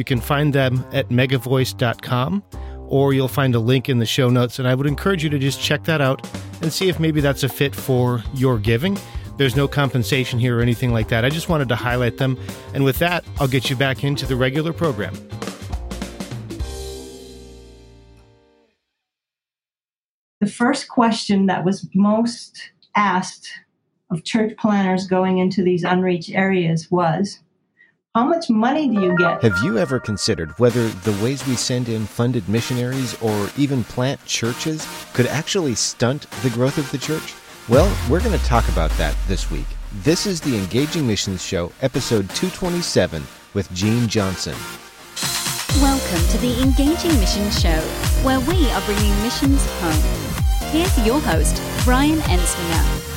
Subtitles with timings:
[0.00, 2.42] You can find them at megavoice.com
[2.88, 4.58] or you'll find a link in the show notes.
[4.58, 6.26] And I would encourage you to just check that out
[6.62, 8.98] and see if maybe that's a fit for your giving.
[9.36, 11.26] There's no compensation here or anything like that.
[11.26, 12.38] I just wanted to highlight them.
[12.72, 15.12] And with that, I'll get you back into the regular program.
[20.40, 23.50] The first question that was most asked
[24.10, 27.40] of church planters going into these unreached areas was
[28.14, 29.40] how much money do you get?
[29.40, 34.24] Have you ever considered whether the ways we send in funded missionaries or even plant
[34.26, 37.34] churches could actually stunt the growth of the church?
[37.68, 39.66] Well, we're going to talk about that this week.
[40.02, 43.22] This is the Engaging Missions Show, episode 227,
[43.54, 44.56] with Jean Johnson.
[45.80, 47.80] Welcome to the Engaging Missions Show,
[48.24, 50.70] where we are bringing missions home.
[50.72, 53.09] Here's your host, Brian Ensminger.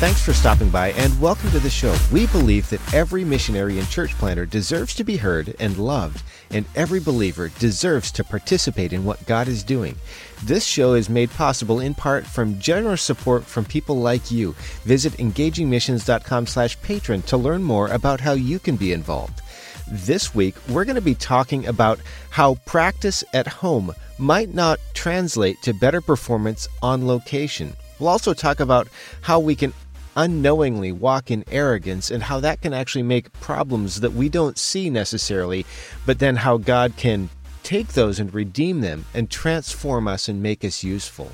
[0.00, 1.94] Thanks for stopping by and welcome to the show.
[2.10, 6.64] We believe that every missionary and church planter deserves to be heard and loved, and
[6.74, 9.96] every believer deserves to participate in what God is doing.
[10.42, 14.54] This show is made possible in part from generous support from people like you.
[14.84, 19.42] Visit engagingmissions.com/patron to learn more about how you can be involved.
[19.86, 25.60] This week, we're going to be talking about how practice at home might not translate
[25.60, 27.76] to better performance on location.
[27.98, 28.88] We'll also talk about
[29.20, 29.74] how we can
[30.20, 34.90] unknowingly walk in arrogance and how that can actually make problems that we don't see
[34.90, 35.64] necessarily,
[36.04, 37.30] but then how God can
[37.62, 41.32] take those and redeem them and transform us and make us useful.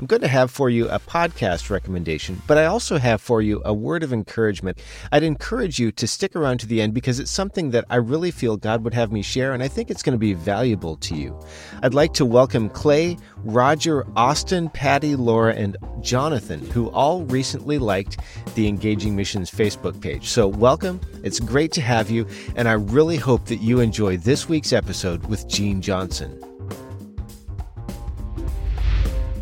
[0.00, 3.60] I'm going to have for you a podcast recommendation, but I also have for you
[3.66, 4.78] a word of encouragement.
[5.12, 8.30] I'd encourage you to stick around to the end because it's something that I really
[8.30, 11.14] feel God would have me share, and I think it's going to be valuable to
[11.14, 11.38] you.
[11.82, 18.20] I'd like to welcome Clay, Roger, Austin, Patty, Laura, and Jonathan, who all recently liked
[18.54, 20.30] the Engaging Missions Facebook page.
[20.30, 20.98] So, welcome.
[21.22, 25.26] It's great to have you, and I really hope that you enjoy this week's episode
[25.26, 26.49] with Jean Johnson.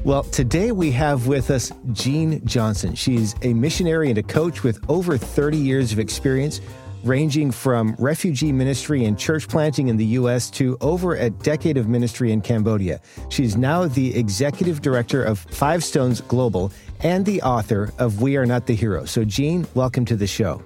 [0.08, 2.94] Well, today we have with us Jean Johnson.
[2.94, 6.62] She's a missionary and a coach with over 30 years of experience,
[7.04, 10.48] ranging from refugee ministry and church planting in the U.S.
[10.52, 13.02] to over a decade of ministry in Cambodia.
[13.28, 18.46] She's now the executive director of Five Stones Global and the author of We Are
[18.46, 19.04] Not the Hero.
[19.04, 20.64] So, Jean, welcome to the show.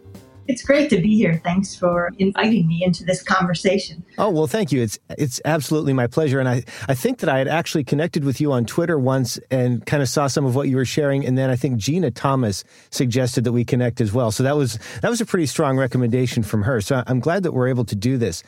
[0.48, 1.40] It's great to be here.
[1.44, 4.04] Thanks for inviting me into this conversation.
[4.18, 4.82] Oh, well, thank you.
[4.82, 6.40] It's it's absolutely my pleasure.
[6.40, 9.84] And I, I think that I had actually connected with you on Twitter once and
[9.86, 11.24] kind of saw some of what you were sharing.
[11.24, 14.30] And then I think Gina Thomas suggested that we connect as well.
[14.30, 16.80] So that was that was a pretty strong recommendation from her.
[16.80, 18.42] So I'm glad that we're able to do this.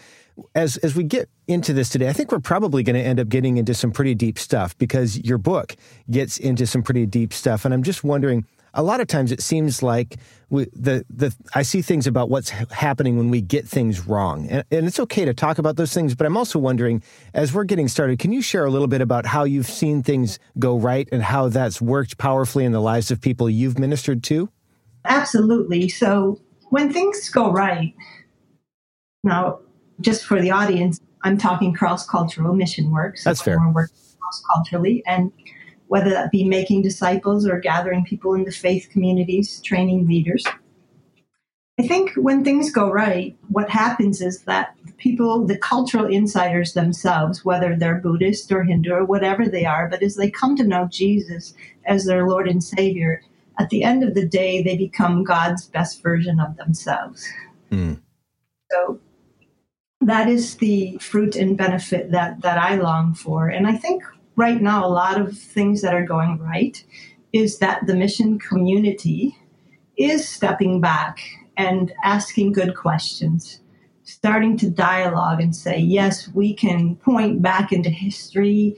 [0.56, 3.28] As as we get into this today, I think we're probably going to end up
[3.28, 5.76] getting into some pretty deep stuff because your book
[6.10, 7.64] gets into some pretty deep stuff.
[7.64, 10.16] And I'm just wondering a lot of times it seems like
[10.50, 14.64] we, the the I see things about what's happening when we get things wrong, and,
[14.70, 16.14] and it's okay to talk about those things.
[16.14, 17.02] But I'm also wondering,
[17.32, 20.38] as we're getting started, can you share a little bit about how you've seen things
[20.58, 24.50] go right and how that's worked powerfully in the lives of people you've ministered to?
[25.04, 25.88] Absolutely.
[25.88, 27.94] So when things go right,
[29.22, 29.60] now
[30.00, 33.16] just for the audience, I'm talking cross cultural mission work.
[33.18, 33.58] So That's fair.
[33.58, 35.32] We're working cross culturally, and
[35.88, 40.44] whether that be making disciples or gathering people into faith communities, training leaders.
[41.78, 47.44] I think when things go right, what happens is that people, the cultural insiders themselves,
[47.44, 50.88] whether they're Buddhist or Hindu or whatever they are, but as they come to know
[50.90, 51.52] Jesus
[51.84, 53.22] as their Lord and Savior,
[53.58, 57.28] at the end of the day, they become God's best version of themselves.
[57.70, 58.00] Mm.
[58.70, 59.00] So
[60.00, 63.48] that is the fruit and benefit that, that I long for.
[63.48, 64.02] And I think
[64.36, 66.82] right now, a lot of things that are going right
[67.32, 69.36] is that the mission community
[69.96, 71.20] is stepping back
[71.56, 73.60] and asking good questions,
[74.02, 78.76] starting to dialogue and say, yes, we can point back into history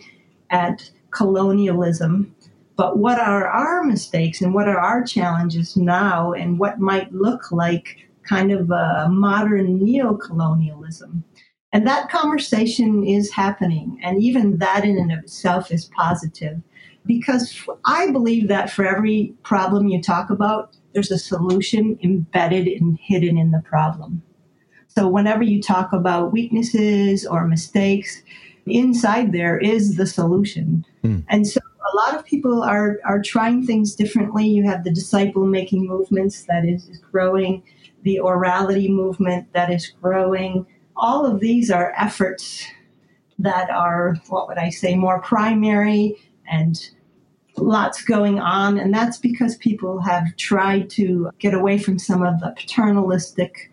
[0.51, 2.35] at colonialism,
[2.77, 7.51] but what are our mistakes and what are our challenges now and what might look
[7.51, 11.25] like kind of a modern neo-colonialism?
[11.73, 13.99] And that conversation is happening.
[14.03, 16.61] And even that in and of itself is positive
[17.07, 22.99] because I believe that for every problem you talk about, there's a solution embedded and
[23.01, 24.23] hidden in the problem.
[24.89, 28.23] So, whenever you talk about weaknesses or mistakes,
[28.65, 30.85] inside there is the solution.
[31.05, 31.25] Mm.
[31.29, 34.47] And so, a lot of people are, are trying things differently.
[34.47, 37.63] You have the disciple making movements that is, is growing,
[38.03, 40.67] the orality movement that is growing.
[40.97, 42.67] All of these are efforts
[43.39, 46.17] that are, what would I say, more primary
[46.51, 46.79] and
[47.57, 48.79] lots going on.
[48.79, 53.71] And that's because people have tried to get away from some of the paternalistic,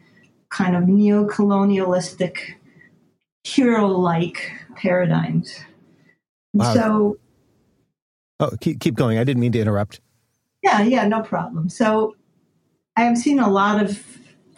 [0.49, 2.57] kind of neo colonialistic,
[3.43, 5.59] hero like paradigms.
[6.53, 6.73] Wow.
[6.73, 7.17] So.
[8.39, 9.17] Oh, keep, keep going.
[9.17, 10.01] I didn't mean to interrupt.
[10.61, 11.69] Yeah, yeah, no problem.
[11.69, 12.15] So
[12.95, 14.05] I have seen a lot of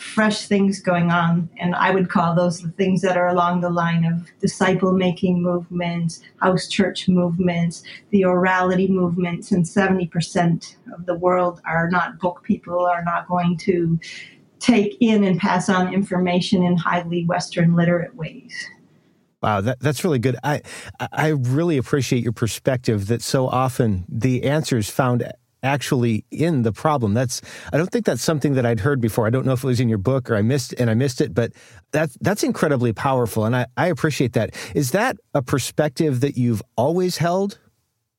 [0.05, 1.49] fresh things going on.
[1.59, 5.41] And I would call those the things that are along the line of disciple making
[5.41, 9.51] movements, house church movements, the orality movements.
[9.51, 13.99] And 70% of the world are not book people, are not going to
[14.59, 18.69] take in and pass on information in highly Western literate ways.
[19.41, 20.37] Wow, that, that's really good.
[20.43, 20.61] I
[21.11, 25.21] I really appreciate your perspective that so often the answers found
[25.63, 27.13] actually in the problem.
[27.13, 27.41] That's
[27.73, 29.27] I don't think that's something that I'd heard before.
[29.27, 31.21] I don't know if it was in your book or I missed and I missed
[31.21, 31.51] it, but
[31.91, 34.55] that's that's incredibly powerful and I, I appreciate that.
[34.75, 37.59] Is that a perspective that you've always held?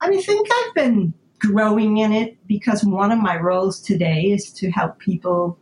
[0.00, 4.70] I think I've been growing in it because one of my roles today is to
[4.70, 5.58] help people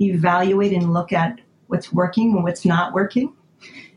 [0.00, 3.34] evaluate and look at what's working and what's not working.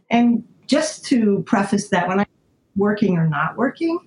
[0.09, 2.25] And just to preface that, when I'm
[2.75, 3.99] working or not working,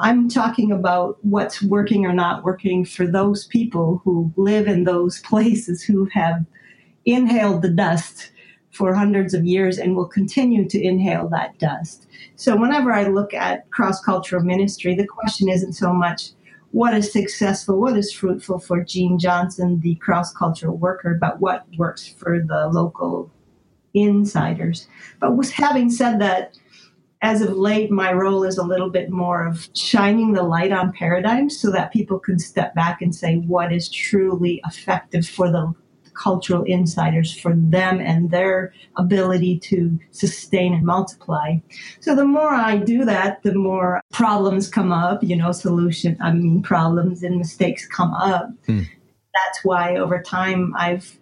[0.00, 5.20] I'm talking about what's working or not working for those people who live in those
[5.24, 6.44] places who have
[7.04, 8.30] inhaled the dust
[8.70, 12.06] for hundreds of years and will continue to inhale that dust.
[12.36, 16.30] So, whenever I look at cross cultural ministry, the question isn't so much
[16.70, 21.66] what is successful, what is fruitful for Jean Johnson, the cross cultural worker, but what
[21.78, 23.30] works for the local
[23.94, 24.86] insiders.
[25.18, 26.58] But having said that,
[27.20, 30.92] as of late, my role is a little bit more of shining the light on
[30.92, 35.74] paradigms so that people can step back and say what is truly effective for the
[36.14, 41.56] cultural insiders, for them and their ability to sustain and multiply.
[42.00, 46.32] So the more I do that, the more problems come up, you know, solution, I
[46.32, 48.50] mean, problems and mistakes come up.
[48.66, 48.82] Hmm.
[49.34, 51.18] That's why over time I've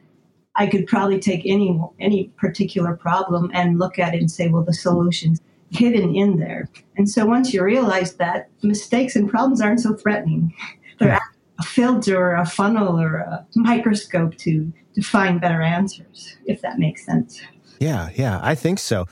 [0.59, 4.65] I could probably take any any particular problem and look at it and say, well,
[4.65, 5.39] the solutions
[5.71, 6.69] hidden in there.
[6.97, 10.55] And so once you realize that, mistakes and problems aren't so threatening.
[10.99, 11.05] Hmm.
[11.05, 11.21] They're
[11.59, 16.79] a filter or a funnel or a microscope to, to find better answers, if that
[16.79, 17.41] makes sense.
[17.81, 19.07] Yeah, yeah, I think so.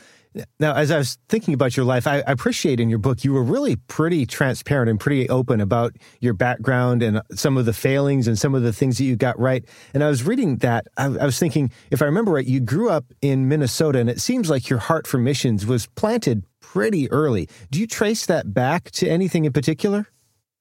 [0.59, 3.33] Now, as I was thinking about your life, I, I, appreciate in your book you
[3.33, 8.27] were really pretty transparent and pretty open about your background and some of the failings
[8.27, 9.65] and some of the things that you got right.
[9.93, 12.91] And I was reading that, I, I was thinking, if I remember right, you grew
[12.91, 17.49] up in Minnesota, and it seems like your heart for missions was planted pretty early.
[17.71, 20.09] Do you trace that back to anything in particular?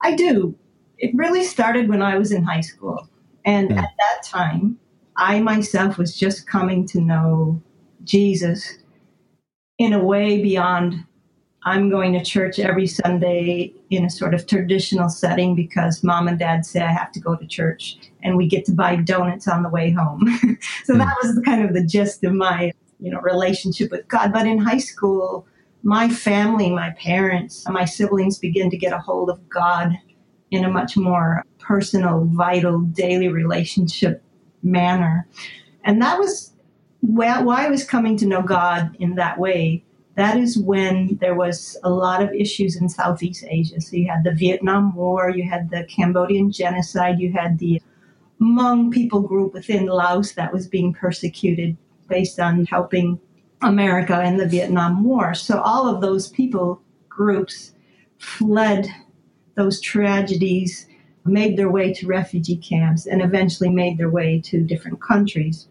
[0.02, 0.56] I do.
[1.00, 3.10] It really started when I was in high school.
[3.46, 3.78] And mm.
[3.78, 4.78] at that time,
[5.18, 7.62] I myself was just coming to know
[8.04, 8.78] Jesus
[9.78, 11.06] in a way beyond
[11.66, 16.38] I'm going to church every Sunday in a sort of traditional setting because mom and
[16.38, 19.64] dad say I have to go to church and we get to buy donuts on
[19.64, 20.28] the way home.
[20.84, 20.98] so mm.
[20.98, 24.34] that was kind of the gist of my, you know, relationship with God.
[24.34, 25.48] But in high school,
[25.84, 29.98] my family, my parents, my siblings begin to get a hold of God
[30.52, 34.22] in a much more personal, vital, daily relationship
[34.64, 35.28] manner.
[35.86, 36.53] And that was
[37.06, 39.84] why I was coming to know God in that way,
[40.16, 43.82] that is when there was a lot of issues in Southeast Asia.
[43.82, 47.82] So you had the Vietnam War, you had the Cambodian genocide, you had the
[48.40, 53.20] Hmong people group within Laos that was being persecuted based on helping
[53.62, 55.34] America in the Vietnam War.
[55.34, 57.74] So all of those people groups
[58.18, 58.88] fled
[59.56, 60.88] those tragedies,
[61.26, 65.68] made their way to refugee camps, and eventually made their way to different countries.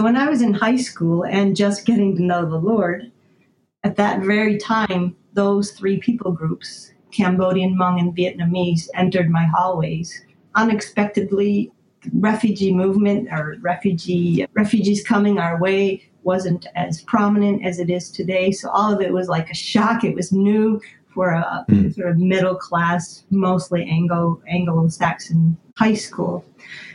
[0.00, 3.12] So when I was in high school and just getting to know the Lord,
[3.84, 10.24] at that very time, those three people groups, Cambodian, Hmong, and Vietnamese, entered my hallways.
[10.54, 11.70] Unexpectedly,
[12.14, 18.52] refugee movement or refugee refugees coming our way wasn't as prominent as it is today.
[18.52, 20.02] So all of it was like a shock.
[20.02, 20.80] It was new
[21.12, 21.94] for a mm.
[21.94, 26.42] sort of middle class, mostly Anglo Anglo Saxon high school.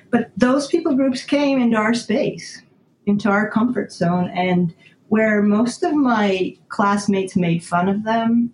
[0.09, 2.63] But those people groups came into our space
[3.05, 4.73] into our comfort zone and
[5.09, 8.51] where most of my classmates made fun of them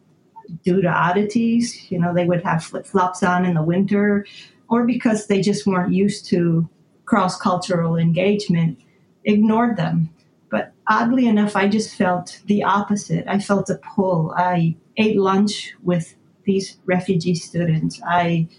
[0.63, 4.25] due to oddities you know they would have flip-flops on in the winter
[4.69, 6.67] or because they just weren't used to
[7.05, 8.77] cross-cultural engagement
[9.23, 10.09] ignored them
[10.51, 13.23] but oddly enough, I just felt the opposite.
[13.27, 14.33] I felt a pull.
[14.35, 17.99] I ate lunch with these refugee students.
[18.05, 18.49] I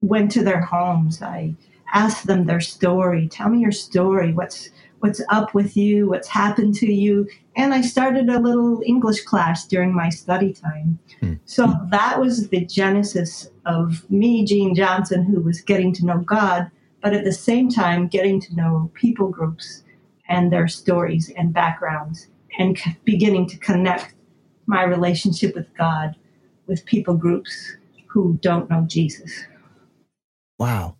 [0.00, 1.22] went to their homes.
[1.22, 1.54] I
[1.94, 3.28] asked them their story.
[3.28, 4.32] Tell me your story.
[4.32, 4.70] What's
[5.02, 6.08] what's up with you?
[6.08, 7.28] What's happened to you?
[7.56, 11.00] And I started a little English class during my study time.
[11.18, 11.34] Hmm.
[11.44, 16.70] So that was the genesis of me, Jean Johnson, who was getting to know God,
[17.02, 19.82] but at the same time getting to know people groups
[20.28, 24.14] and their stories and backgrounds and beginning to connect
[24.66, 26.14] my relationship with God
[26.68, 29.32] with people groups who don't know Jesus.
[30.60, 30.96] Wow.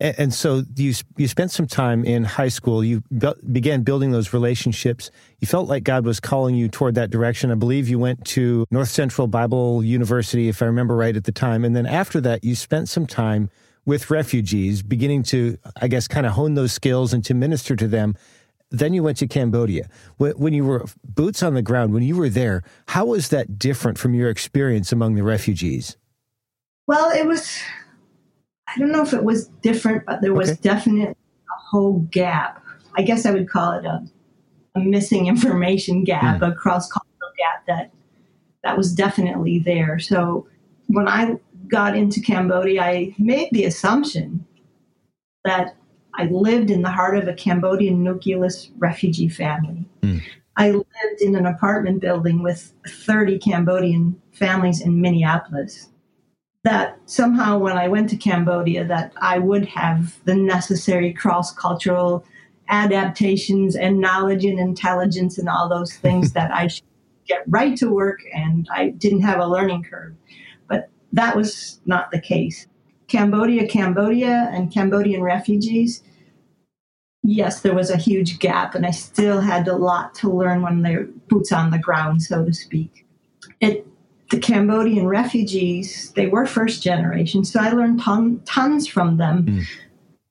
[0.00, 2.84] And, and so you you spent some time in high school.
[2.84, 5.10] You be, began building those relationships.
[5.40, 7.50] You felt like God was calling you toward that direction.
[7.50, 11.32] I believe you went to North Central Bible University, if I remember right at the
[11.32, 11.64] time.
[11.64, 13.50] And then after that, you spent some time
[13.84, 17.88] with refugees, beginning to, I guess, kind of hone those skills and to minister to
[17.88, 18.16] them.
[18.70, 19.88] Then you went to Cambodia.
[20.18, 23.96] When you were boots on the ground, when you were there, how was that different
[23.96, 25.96] from your experience among the refugees?
[26.86, 27.58] Well, it was
[28.68, 30.58] I don't know if it was different, but there was okay.
[30.62, 31.14] definitely a
[31.70, 32.62] whole gap.
[32.96, 34.04] I guess I would call it a,
[34.74, 36.52] a missing information gap, mm.
[36.52, 37.90] a cross cultural gap that
[38.64, 39.98] that was definitely there.
[39.98, 40.46] So
[40.88, 41.36] when I
[41.68, 44.44] got into Cambodia, I made the assumption
[45.44, 45.76] that
[46.14, 49.86] I lived in the heart of a Cambodian nucleus refugee family.
[50.02, 50.20] Mm.
[50.56, 55.88] I lived in an apartment building with 30 Cambodian families in Minneapolis
[56.64, 62.24] that somehow when I went to Cambodia that I would have the necessary cross-cultural
[62.68, 66.84] adaptations and knowledge and intelligence and all those things that I should
[67.26, 70.14] get right to work and I didn't have a learning curve.
[70.66, 72.66] But that was not the case.
[73.06, 76.02] Cambodia, Cambodia and Cambodian refugees,
[77.22, 80.82] yes, there was a huge gap and I still had a lot to learn when
[80.82, 83.06] they're boots on the ground, so to speak.
[83.60, 83.86] It
[84.30, 89.46] the Cambodian refugees, they were first generation, so I learned ton, tons from them.
[89.46, 89.64] Mm.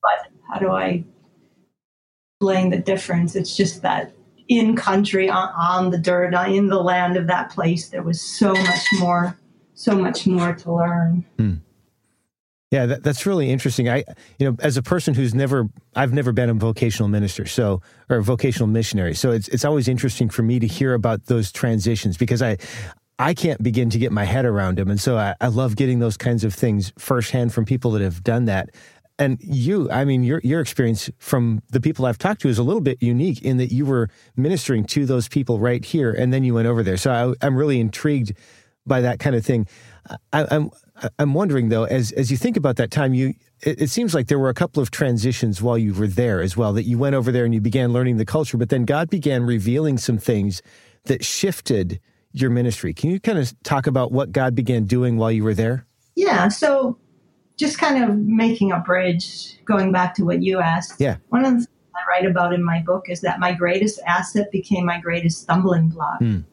[0.02, 1.04] But how do I
[2.40, 3.34] explain the difference?
[3.34, 4.12] It's just that
[4.48, 8.52] in country, on, on the dirt, in the land of that place, there was so
[8.52, 9.36] much more,
[9.74, 11.24] so much more to learn.
[11.38, 11.60] Mm.
[12.70, 13.88] Yeah, that, that's really interesting.
[13.88, 14.04] I,
[14.38, 18.18] you know, as a person who's never, I've never been a vocational minister, so or
[18.18, 19.14] a vocational missionary.
[19.14, 22.58] So it's it's always interesting for me to hear about those transitions because I,
[23.18, 24.90] I can't begin to get my head around them.
[24.90, 28.22] And so I, I, love getting those kinds of things firsthand from people that have
[28.22, 28.70] done that.
[29.18, 32.62] And you, I mean, your your experience from the people I've talked to is a
[32.62, 36.44] little bit unique in that you were ministering to those people right here, and then
[36.44, 36.96] you went over there.
[36.96, 38.34] So I, am really intrigued
[38.86, 39.66] by that kind of thing.
[40.32, 40.70] I, I'm
[41.18, 44.28] I'm wondering though, as as you think about that time, you it, it, seems like
[44.28, 46.72] there were a couple of transitions while you were there as well.
[46.72, 49.42] That you went over there and you began learning the culture, but then God began
[49.42, 50.62] revealing some things
[51.06, 52.00] that shifted
[52.32, 52.94] your ministry.
[52.94, 55.86] Can you kind of talk about what God began doing while you were there?
[56.14, 56.48] Yeah.
[56.48, 56.98] So,
[57.56, 61.00] just kind of making a bridge, going back to what you asked.
[61.00, 61.16] Yeah.
[61.30, 64.50] One of the things I write about in my book is that my greatest asset
[64.52, 66.20] became my greatest stumbling block.
[66.20, 66.44] Mm.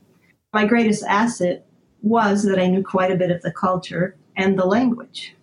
[0.53, 1.65] My greatest asset
[2.01, 5.35] was that I knew quite a bit of the culture and the language.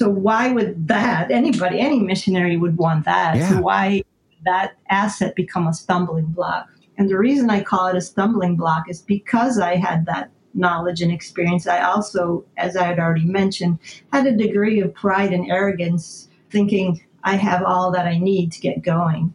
[0.00, 3.36] So why would that anybody, any missionary would want that?
[3.36, 3.48] Yeah.
[3.50, 4.02] So why
[4.44, 6.68] that asset become a stumbling block?
[7.00, 11.00] And the reason I call it a stumbling block is because I had that knowledge
[11.00, 11.66] and experience.
[11.66, 13.78] I also, as I had already mentioned,
[14.12, 18.60] had a degree of pride and arrogance, thinking I have all that I need to
[18.60, 19.34] get going.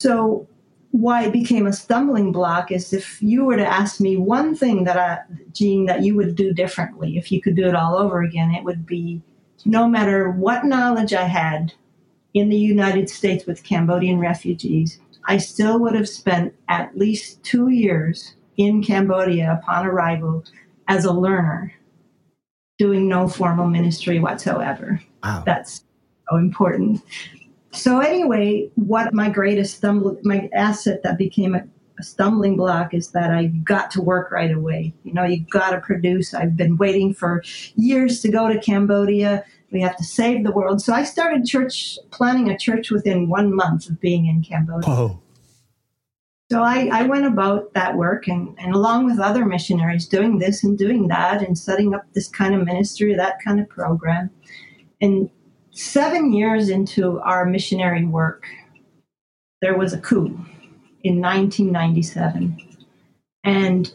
[0.00, 0.48] So,
[0.92, 4.84] why it became a stumbling block is if you were to ask me one thing
[4.84, 5.18] that I,
[5.52, 8.64] Jean, that you would do differently, if you could do it all over again, it
[8.64, 9.20] would be
[9.66, 11.74] no matter what knowledge I had
[12.32, 17.68] in the United States with Cambodian refugees, I still would have spent at least two
[17.68, 20.44] years in Cambodia upon arrival
[20.88, 21.72] as a learner,
[22.78, 25.00] doing no formal ministry whatsoever.
[25.22, 25.42] Wow.
[25.46, 25.84] That's
[26.28, 27.02] so important.
[27.72, 31.54] So anyway, what my greatest stumble, my asset that became
[32.00, 34.94] a, stumbling block is that I got to work right away.
[35.04, 36.34] You know, you got to produce.
[36.34, 37.42] I've been waiting for
[37.76, 39.44] years to go to Cambodia.
[39.70, 40.82] We have to save the world.
[40.82, 44.88] So I started church, planning a church within one month of being in Cambodia.
[44.88, 45.22] Whoa.
[46.50, 50.64] So I, I went about that work and, and along with other missionaries doing this
[50.64, 54.30] and doing that and setting up this kind of ministry, that kind of program.
[55.00, 55.30] And
[55.70, 58.46] seven years into our missionary work,
[59.62, 60.44] there was a coup
[61.02, 62.56] in 1997.
[63.44, 63.92] And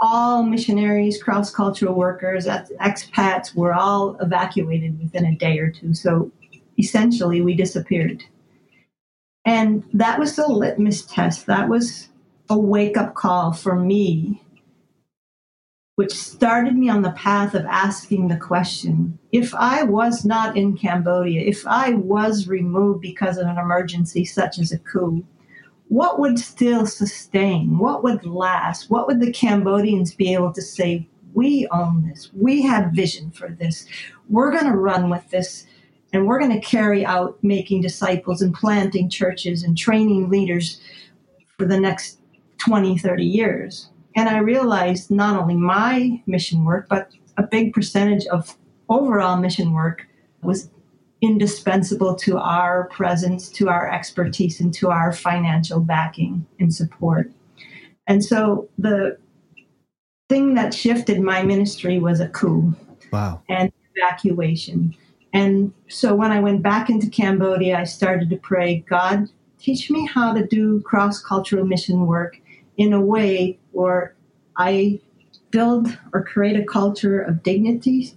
[0.00, 5.94] all missionaries, cross cultural workers, expats were all evacuated within a day or two.
[5.94, 6.30] So
[6.78, 8.22] essentially, we disappeared.
[9.44, 11.46] And that was the litmus test.
[11.46, 12.08] That was
[12.48, 14.42] a wake up call for me,
[15.96, 20.76] which started me on the path of asking the question if I was not in
[20.76, 25.24] Cambodia, if I was removed because of an emergency such as a coup,
[25.88, 27.78] what would still sustain?
[27.78, 28.90] What would last?
[28.90, 31.08] What would the Cambodians be able to say?
[31.34, 32.30] We own this.
[32.34, 33.86] We have vision for this.
[34.28, 35.66] We're going to run with this
[36.12, 40.80] and we're going to carry out making disciples and planting churches and training leaders
[41.58, 42.18] for the next
[42.58, 43.90] 20, 30 years.
[44.16, 48.56] And I realized not only my mission work, but a big percentage of
[48.88, 50.06] overall mission work
[50.42, 50.70] was
[51.20, 57.30] indispensable to our presence, to our expertise, and to our financial backing and support.
[58.06, 59.18] And so the
[60.28, 62.74] thing that shifted my ministry was a coup.
[63.12, 63.42] Wow.
[63.48, 64.94] And evacuation.
[65.32, 70.06] And so when I went back into Cambodia, I started to pray, God, teach me
[70.06, 72.40] how to do cross cultural mission work
[72.76, 74.14] in a way where
[74.56, 75.00] I
[75.50, 78.14] build or create a culture of dignity.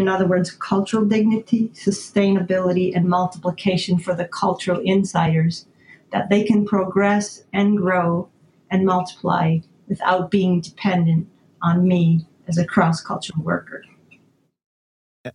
[0.00, 5.66] In other words, cultural dignity, sustainability, and multiplication for the cultural insiders,
[6.10, 8.28] that they can progress and grow
[8.70, 11.28] and multiply without being dependent
[11.62, 13.84] on me as a cross cultural worker.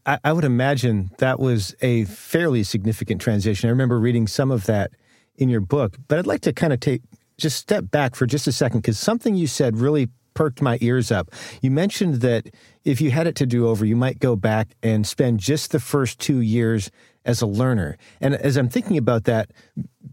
[0.05, 3.67] I, I, would imagine that was a fairly significant transition.
[3.67, 4.91] I remember reading some of that
[5.35, 7.03] in your book, but I'd like to kind of take
[7.37, 11.11] just step back for just a second because something you said really perked my ears
[11.11, 11.31] up.
[11.61, 15.07] You mentioned that if you had it to do over, you might go back and
[15.07, 16.91] spend just the first two years
[17.25, 17.97] as a learner.
[18.21, 19.49] And as I'm thinking about that,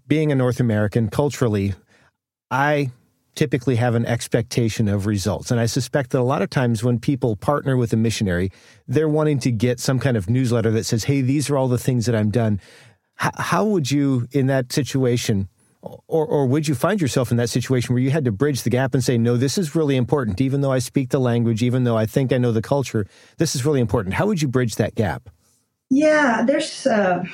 [0.08, 1.74] being a North American culturally,
[2.50, 2.90] I
[3.34, 5.50] typically have an expectation of results.
[5.50, 8.50] And I suspect that a lot of times when people partner with a missionary,
[8.86, 11.78] they're wanting to get some kind of newsletter that says, hey, these are all the
[11.78, 12.60] things that I'm done.
[13.22, 15.48] H- how would you, in that situation,
[15.82, 18.70] or, or would you find yourself in that situation where you had to bridge the
[18.70, 21.84] gap and say, no, this is really important, even though I speak the language, even
[21.84, 23.06] though I think I know the culture,
[23.38, 24.14] this is really important.
[24.14, 25.28] How would you bridge that gap?
[25.90, 27.24] Yeah, there's a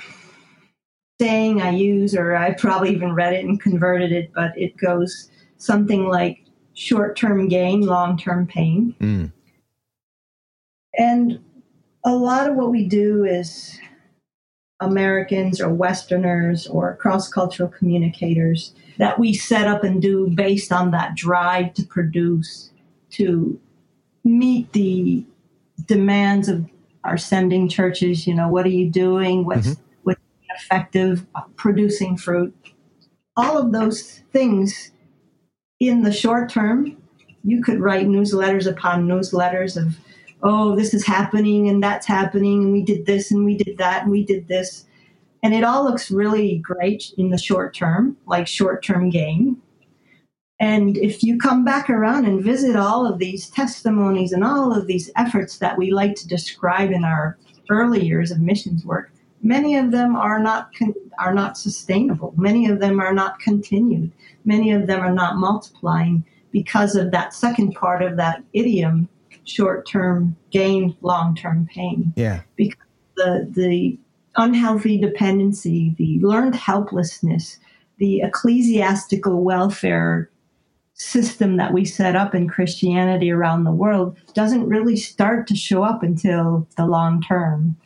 [1.20, 5.30] saying I use, or I probably even read it and converted it, but it goes,
[5.58, 6.38] something like
[6.74, 8.94] short term gain, long term pain.
[9.00, 9.32] Mm.
[10.96, 11.40] And
[12.04, 13.78] a lot of what we do is
[14.80, 20.90] Americans or Westerners or cross cultural communicators that we set up and do based on
[20.92, 22.70] that drive to produce,
[23.10, 23.58] to
[24.24, 25.24] meet the
[25.86, 26.66] demands of
[27.04, 28.26] our sending churches.
[28.26, 29.44] You know, what are you doing?
[29.44, 29.82] What's, mm-hmm.
[30.02, 31.26] what's effective?
[31.56, 32.54] Producing fruit.
[33.36, 34.90] All of those things
[35.80, 36.96] in the short term,
[37.44, 39.96] you could write newsletters upon newsletters of,
[40.42, 44.02] oh, this is happening and that's happening, and we did this and we did that
[44.02, 44.86] and we did this.
[45.42, 49.60] And it all looks really great in the short term, like short term gain.
[50.60, 54.88] And if you come back around and visit all of these testimonies and all of
[54.88, 57.38] these efforts that we like to describe in our
[57.70, 62.34] early years of missions work, many of them are not con- are not sustainable.
[62.36, 64.12] Many of them are not continued
[64.48, 69.08] many of them are not multiplying because of that second part of that idiom
[69.48, 72.12] short term gain, long term pain.
[72.16, 72.42] Yeah.
[72.56, 73.98] Because the, the
[74.36, 77.58] unhealthy dependency, the learned helplessness,
[77.98, 80.30] the ecclesiastical welfare
[80.94, 85.84] system that we set up in Christianity around the world doesn't really start to show
[85.84, 87.76] up until the long term.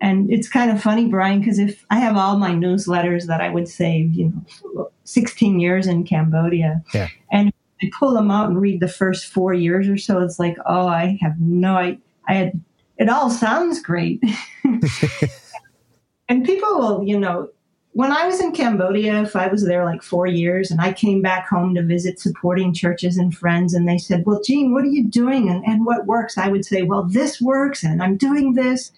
[0.00, 3.48] And it's kind of funny, Brian, because if I have all my newsletters that I
[3.48, 4.32] would save, you
[4.74, 7.08] know, 16 years in Cambodia, yeah.
[7.32, 7.52] and
[7.84, 10.86] I pull them out and read the first four years or so, it's like, oh,
[10.86, 12.60] I have no, I, I had,
[12.98, 14.22] it all sounds great.
[16.28, 17.48] and people will, you know,
[17.94, 21.22] when I was in Cambodia, if I was there like four years and I came
[21.22, 24.88] back home to visit supporting churches and friends, and they said, Well, Jean, what are
[24.88, 26.36] you doing and, and what works?
[26.36, 28.90] I would say, Well, this works and I'm doing this.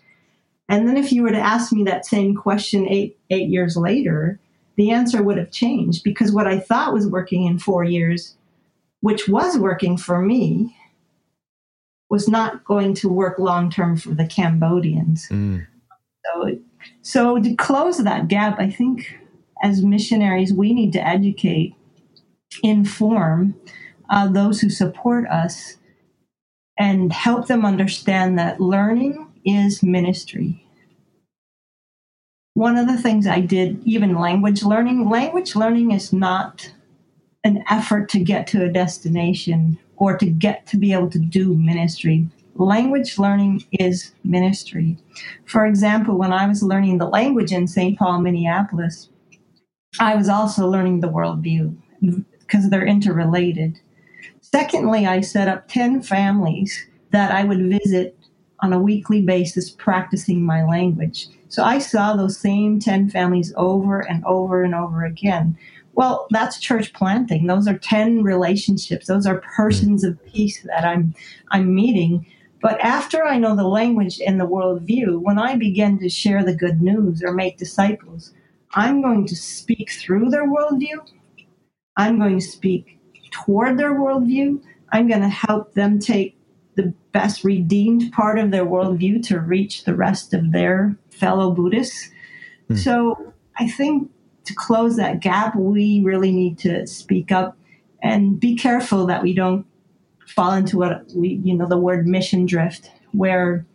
[0.71, 4.41] And then if you were to ask me that same question eight eight years later,
[4.77, 8.35] the answer would have changed because what I thought was working in four years,
[9.01, 10.77] which was working for me,
[12.09, 15.29] was not going to work long term for the Cambodians.
[15.29, 15.67] Mm.
[16.25, 16.59] So,
[17.03, 19.19] so to close that gap, I think
[19.63, 21.75] as missionaries we need to educate,
[22.63, 23.55] inform
[24.11, 25.79] uh, those who support us,
[26.79, 30.63] and help them understand that learning is ministry.
[32.55, 36.73] One of the things I did, even language learning, language learning is not
[37.47, 41.55] an effort to get to a destination or to get to be able to do
[41.55, 42.27] ministry.
[42.57, 44.99] Language learning is ministry.
[45.45, 47.97] For example, when I was learning the language in St.
[47.97, 49.11] Paul, Minneapolis,
[50.01, 51.77] I was also learning the worldview
[52.41, 53.79] because they're interrelated.
[54.41, 58.19] Secondly, I set up 10 families that I would visit
[58.61, 61.29] on a weekly basis practicing my language.
[61.49, 65.57] So I saw those same 10 families over and over and over again.
[65.97, 67.47] Well, that's church planting.
[67.47, 69.07] Those are 10 relationships.
[69.07, 71.15] Those are persons of peace that I'm
[71.51, 72.27] I'm meeting.
[72.61, 76.55] But after I know the language and the worldview, when I begin to share the
[76.55, 78.33] good news or make disciples,
[78.73, 80.99] I'm going to speak through their worldview.
[81.97, 82.99] I'm going to speak
[83.31, 84.63] toward their worldview.
[84.93, 86.37] I'm going to help them take
[86.75, 92.11] the best redeemed part of their worldview to reach the rest of their fellow Buddhists.
[92.69, 92.77] Hmm.
[92.77, 94.11] So I think
[94.47, 97.57] to close that gap, we really need to speak up
[98.03, 99.67] and be careful that we don't
[100.29, 103.67] fall into what we, you know, the word mission drift, where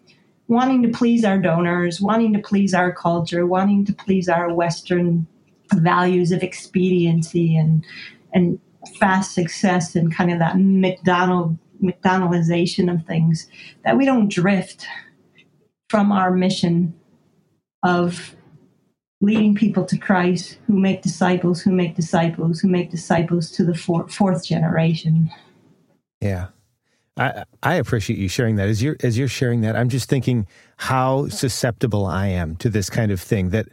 [0.48, 5.26] wanting to please our donors, wanting to please our culture, wanting to please our Western
[5.74, 7.86] values of expediency and
[8.34, 8.60] and
[9.00, 13.48] fast success and kind of that McDonald McDonaldization of things,
[13.84, 14.86] that we don't drift
[15.90, 16.94] from our mission
[17.84, 18.36] of
[19.22, 23.76] leading people to Christ who make disciples, who make disciples, who make disciples to the
[23.76, 25.30] four, fourth generation.
[26.20, 26.48] Yeah.
[27.18, 28.68] I, I appreciate you sharing that.
[28.68, 32.90] As you're as you're sharing that, I'm just thinking how susceptible I am to this
[32.90, 33.50] kind of thing.
[33.50, 33.68] That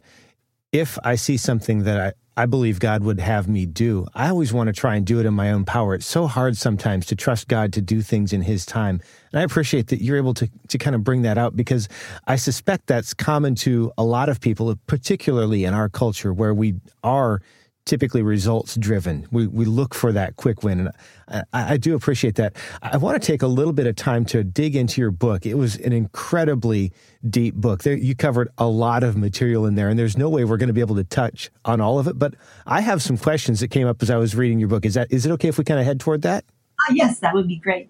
[0.73, 2.01] if I see something that
[2.37, 4.07] I, I believe God would have me do.
[4.15, 5.95] I always want to try and do it in my own power.
[5.95, 9.01] It's so hard sometimes to trust God to do things in His time.
[9.33, 11.89] And I appreciate that you're able to, to kind of bring that out because
[12.27, 16.75] I suspect that's common to a lot of people, particularly in our culture where we
[17.03, 17.41] are
[17.89, 19.27] typically results driven.
[19.31, 20.81] We, we look for that quick win.
[20.81, 22.55] And I, I, do appreciate that.
[22.83, 25.47] I want to take a little bit of time to dig into your book.
[25.47, 26.93] It was an incredibly
[27.29, 27.83] deep book.
[27.83, 30.69] There, you covered a lot of material in there, and there's no way we're going
[30.69, 32.19] to be able to touch on all of it.
[32.19, 32.35] But
[32.67, 34.85] I have some questions that came up as I was reading your book.
[34.85, 36.45] Is that is it okay if we kind of head toward that?
[36.89, 37.89] Uh, yes, that would be great.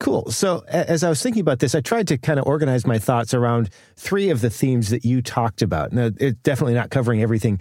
[0.00, 0.30] Cool.
[0.30, 3.34] So, as I was thinking about this, I tried to kind of organize my thoughts
[3.34, 5.92] around three of the themes that you talked about.
[5.92, 7.60] Now, it's definitely not covering everything.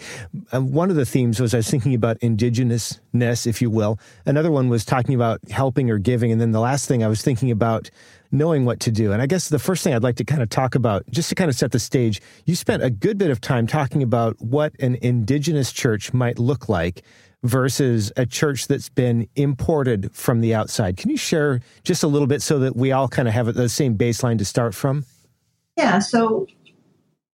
[0.54, 4.00] Um, one of the themes was I was thinking about indigenousness, if you will.
[4.26, 6.32] Another one was talking about helping or giving.
[6.32, 7.92] And then the last thing I was thinking about
[8.32, 9.12] knowing what to do.
[9.12, 11.36] And I guess the first thing I'd like to kind of talk about, just to
[11.36, 14.74] kind of set the stage, you spent a good bit of time talking about what
[14.80, 17.04] an indigenous church might look like
[17.44, 20.98] versus a church that's been imported from the outside.
[20.98, 23.70] Can you share just a little bit so that we all kind of have the
[23.70, 25.06] same baseline to start from?
[25.78, 26.48] Yeah, so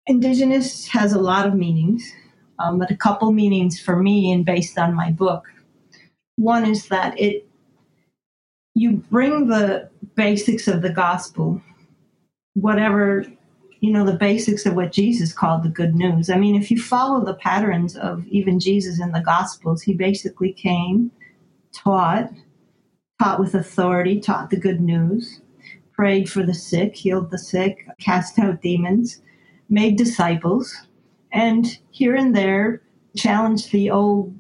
[0.07, 2.13] indigenous has a lot of meanings,
[2.59, 5.45] um, but a couple meanings for me and based on my book.
[6.37, 7.49] One is that it
[8.75, 11.63] you bring the basics of the gospel,
[12.55, 13.25] whatever
[13.85, 16.31] you know, the basics of what Jesus called the good news.
[16.31, 20.55] I mean, if you follow the patterns of even Jesus in the Gospels, he basically
[20.55, 21.11] came,
[21.75, 22.31] taught,
[23.23, 25.43] taught with authority, taught the good news,
[25.93, 29.21] prayed for the sick, healed the sick, cast out demons,
[29.69, 30.75] made disciples,
[31.31, 32.81] and here and there
[33.15, 34.35] challenged the old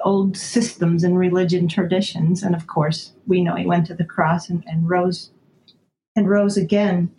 [0.00, 2.42] old systems and religion traditions.
[2.42, 5.30] And of course, we know he went to the cross and, and rose
[6.16, 7.12] and rose again.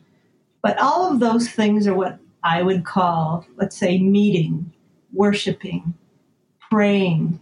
[0.65, 4.73] But all of those things are what I would call, let's say, meeting,
[5.13, 5.93] worshiping,
[6.71, 7.39] praying,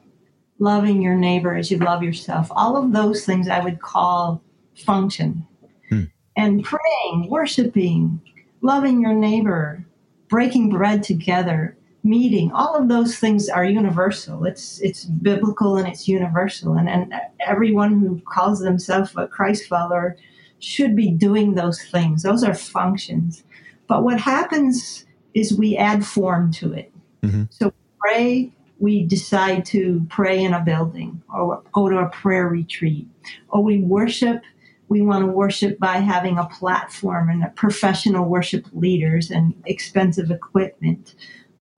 [0.59, 2.49] loving your neighbor as you love yourself.
[2.51, 4.43] All of those things I would call
[4.75, 5.47] function.
[5.87, 6.03] Hmm.
[6.35, 8.19] And praying, worshiping,
[8.59, 9.85] loving your neighbor,
[10.27, 14.43] breaking bread together, meeting, all of those things are universal.
[14.43, 16.73] It's it's biblical and it's universal.
[16.73, 20.17] And, and everyone who calls themselves a Christ follower
[20.63, 22.23] should be doing those things.
[22.23, 23.43] Those are functions.
[23.87, 26.91] But what happens is we add form to it.
[27.21, 27.43] Mm-hmm.
[27.49, 33.07] So pray, we decide to pray in a building or go to a prayer retreat,
[33.49, 34.41] or we worship.
[34.89, 41.15] We want to worship by having a platform and professional worship leaders and expensive equipment.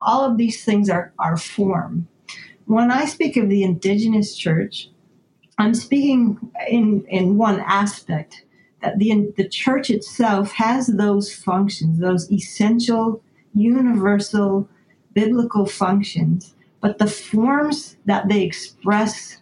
[0.01, 2.07] All of these things are, are form.
[2.65, 4.89] When I speak of the indigenous church,
[5.57, 8.44] I'm speaking in, in one aspect
[8.97, 13.21] the, the church itself has those functions, those essential,
[13.53, 14.67] universal,
[15.13, 19.37] biblical functions, but the forms that they express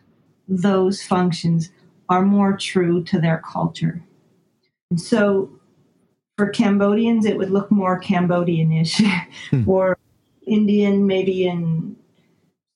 [0.48, 1.72] those functions
[2.10, 4.04] are more true to their culture.
[4.92, 5.50] And so
[6.38, 9.02] for Cambodians, it would look more Cambodianish.
[9.50, 9.64] hmm.
[9.70, 9.98] or
[10.46, 11.96] Indian, maybe in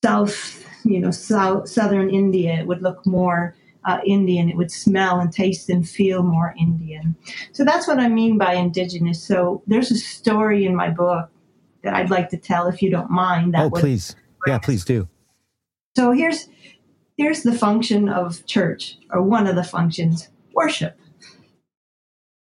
[0.03, 3.55] South, you know, South, Southern India, it would look more
[3.87, 4.49] uh, Indian.
[4.49, 7.15] It would smell and taste and feel more Indian.
[7.53, 9.23] So that's what I mean by indigenous.
[9.23, 11.29] So there's a story in my book
[11.83, 13.53] that I'd like to tell, if you don't mind.
[13.53, 14.15] That oh, please.
[14.45, 15.07] Yeah, please do.
[15.95, 16.49] So here's
[17.17, 20.99] here's the function of church, or one of the functions, worship.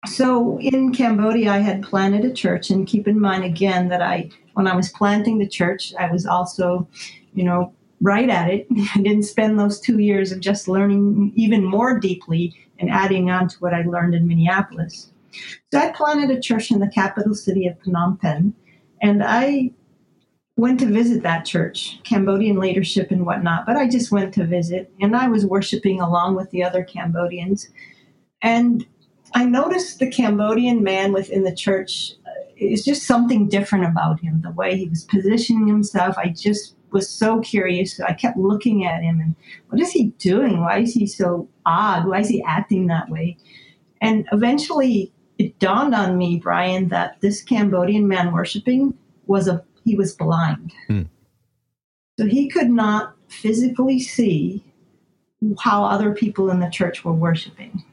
[0.06, 4.30] So in Cambodia, I had planted a church, and keep in mind again that I,
[4.54, 6.88] when I was planting the church, I was also,
[7.34, 8.68] you know, right at it.
[8.96, 13.48] I didn't spend those two years of just learning even more deeply and adding on
[13.48, 15.12] to what I learned in Minneapolis.
[15.72, 18.54] So I planted a church in the capital city of Phnom Penh,
[19.02, 19.72] and I
[20.58, 24.92] went to visit that church, Cambodian leadership and whatnot, but I just went to visit
[25.00, 27.70] and I was worshiping along with the other Cambodians.
[28.42, 28.86] And
[29.34, 34.42] I noticed the Cambodian man within the church uh, is just something different about him,
[34.42, 36.18] the way he was positioning himself.
[36.18, 38.00] I just was so curious.
[38.00, 39.36] I kept looking at him and
[39.70, 40.62] what is he doing?
[40.62, 42.08] Why is he so odd?
[42.08, 43.38] Why is he acting that way?
[44.02, 48.94] And eventually it dawned on me, Brian, that this Cambodian man worshiping
[49.26, 50.74] was a he was blind.
[50.88, 51.04] Hmm.
[52.20, 54.64] So he could not physically see
[55.60, 57.84] how other people in the church were worshiping.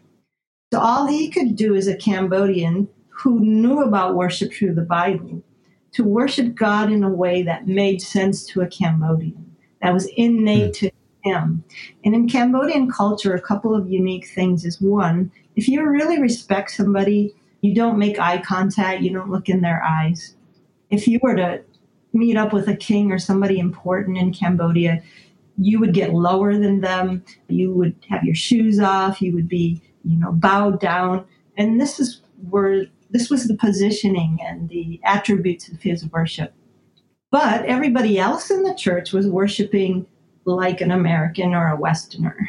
[0.72, 5.42] So all he could do as a Cambodian who knew about worship through the Bible
[5.92, 10.74] to worship God in a way that made sense to a Cambodian, that was innate
[10.74, 10.90] to
[11.22, 11.64] him.
[12.04, 16.70] And in Cambodian culture, a couple of unique things is one, if you really respect
[16.70, 20.34] somebody, you don't make eye contact, you don't look in their eyes.
[20.90, 21.62] If you were to
[22.12, 25.02] meet up with a king or somebody important in Cambodia,
[25.58, 27.24] you would get lower than them.
[27.48, 29.20] You would have your shoes off.
[29.20, 31.26] You would be, you know, bowed down.
[31.56, 36.52] And this is where this was the positioning and the attributes of his worship.
[37.30, 40.06] But everybody else in the church was worshiping
[40.44, 42.48] like an American or a Westerner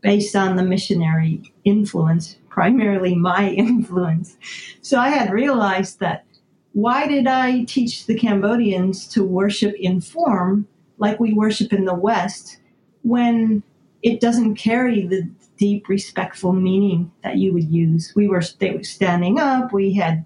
[0.00, 4.36] based on the missionary influence, primarily my influence.
[4.82, 6.24] So I had realized that
[6.72, 10.66] why did I teach the Cambodians to worship in form
[10.98, 12.58] like we worship in the West
[13.02, 13.62] when
[14.02, 18.12] it doesn't carry the deep respectful meaning that you would use?
[18.14, 20.24] We were they were standing up, we had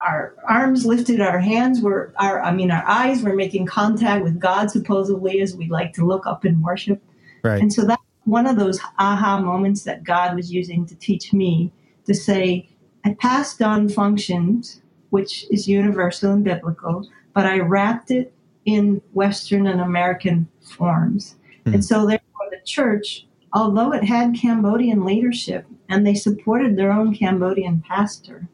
[0.00, 4.38] our arms lifted, our hands were our I mean our eyes were making contact with
[4.38, 7.02] God supposedly as we like to look up and worship.
[7.42, 7.60] Right.
[7.60, 11.72] And so that's one of those aha moments that God was using to teach me
[12.06, 12.68] to say,
[13.04, 18.32] I passed on functions which is universal and biblical, but I wrapped it
[18.64, 21.36] in Western and American forms.
[21.64, 21.74] Mm.
[21.74, 27.14] And so, therefore, the church, although it had Cambodian leadership and they supported their own
[27.14, 28.48] Cambodian pastor,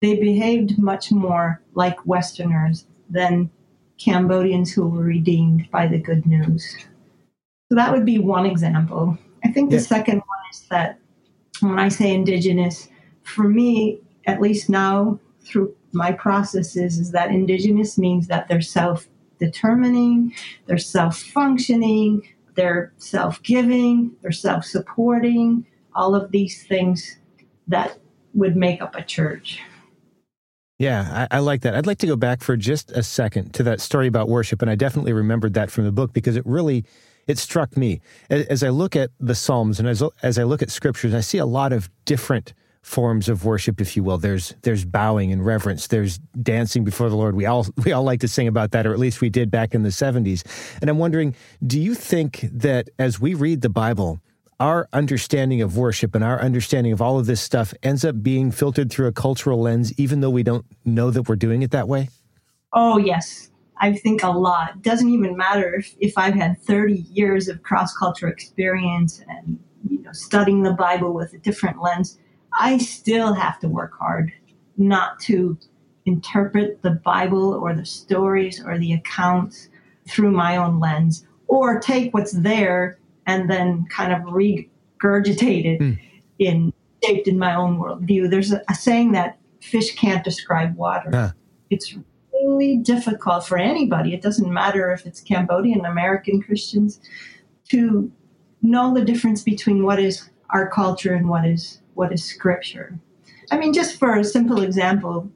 [0.00, 3.50] they behaved much more like Westerners than
[3.98, 6.76] Cambodians who were redeemed by the good news.
[7.68, 9.18] So that would be one example.
[9.44, 9.78] I think yeah.
[9.78, 10.98] the second one is that
[11.60, 12.88] when I say indigenous,
[13.22, 19.08] for me, at least now, through my processes is that indigenous means that they're self
[19.38, 20.32] determining,
[20.66, 22.22] they're self functioning,
[22.60, 27.16] they're self giving, they're self supporting, all of these things
[27.68, 27.98] that
[28.34, 29.60] would make up a church.
[30.78, 31.74] Yeah, I, I, like that.
[31.74, 34.70] I'd like to go back for just a second to that story about worship, and
[34.70, 36.84] I definitely remembered that from the book because it really
[37.26, 40.60] it struck me as, as I look at the Psalms and as as I look
[40.60, 41.14] at scriptures.
[41.14, 44.18] I see a lot of different forms of worship, if you will.
[44.18, 45.86] There's there's bowing and reverence.
[45.86, 47.36] There's dancing before the Lord.
[47.36, 49.74] We all we all like to sing about that, or at least we did back
[49.74, 50.44] in the 70s.
[50.80, 51.34] And I'm wondering,
[51.66, 54.20] do you think that as we read the Bible,
[54.58, 58.50] our understanding of worship and our understanding of all of this stuff ends up being
[58.50, 61.88] filtered through a cultural lens, even though we don't know that we're doing it that
[61.88, 62.08] way?
[62.72, 63.48] Oh yes.
[63.82, 64.82] I think a lot.
[64.82, 70.02] Doesn't even matter if, if I've had 30 years of cross cultural experience and you
[70.02, 72.18] know studying the Bible with a different lens
[72.58, 74.32] I still have to work hard
[74.76, 75.58] not to
[76.06, 79.68] interpret the Bible or the stories or the accounts
[80.08, 85.98] through my own lens or take what's there and then kind of regurgitate it mm.
[86.38, 86.72] in
[87.04, 88.30] shaped in my own worldview.
[88.30, 91.10] There's a, a saying that fish can't describe water.
[91.12, 91.32] Ah.
[91.70, 91.96] It's
[92.32, 94.14] really difficult for anybody.
[94.14, 97.00] It doesn't matter if it's Cambodian, American Christians,
[97.68, 98.10] to
[98.62, 102.98] know the difference between what is our culture and what is what is scripture.
[103.50, 105.30] I mean, just for a simple example,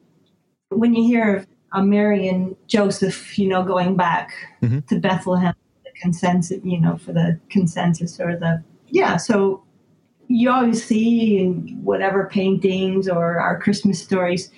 [0.71, 4.79] when you hear of uh, Mary and Joseph, you know, going back mm-hmm.
[4.89, 9.63] to Bethlehem, the consensus, you know, for the consensus or the, yeah, so
[10.29, 14.51] you always see in whatever paintings or our Christmas stories,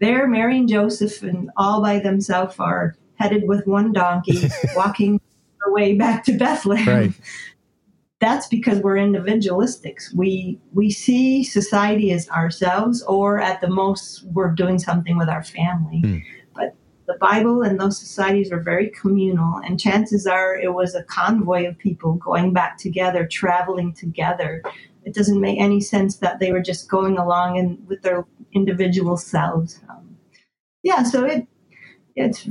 [0.00, 5.20] there Mary and Joseph and all by themselves are headed with one donkey, walking
[5.62, 6.88] their way back to Bethlehem.
[6.88, 7.12] Right
[8.20, 10.14] that's because we're individualistics.
[10.14, 15.42] We we see society as ourselves, or at the most, we're doing something with our
[15.42, 16.02] family.
[16.04, 16.22] Mm.
[16.54, 21.02] But the Bible and those societies are very communal, and chances are it was a
[21.04, 24.62] convoy of people going back together, traveling together.
[25.04, 29.16] It doesn't make any sense that they were just going along and with their individual
[29.16, 29.80] selves.
[29.88, 30.18] Um,
[30.82, 31.46] yeah, so it
[32.16, 32.46] it's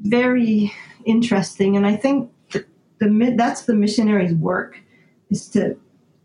[0.00, 0.74] very
[1.06, 2.66] interesting, and I think the,
[2.98, 4.76] the that's the missionary's work
[5.30, 5.76] is to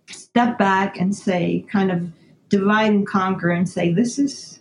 [0.10, 2.12] step back and say, kind of
[2.50, 4.60] divide and conquer, and say this is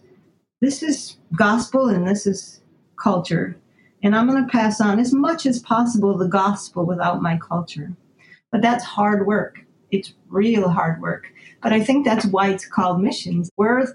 [0.61, 2.61] this is gospel and this is
[2.97, 3.57] culture.
[4.03, 7.93] And I'm going to pass on as much as possible the gospel without my culture.
[8.51, 9.61] But that's hard work.
[9.91, 11.27] It's real hard work.
[11.63, 13.51] But I think that's why it's called missions.
[13.57, 13.87] We're,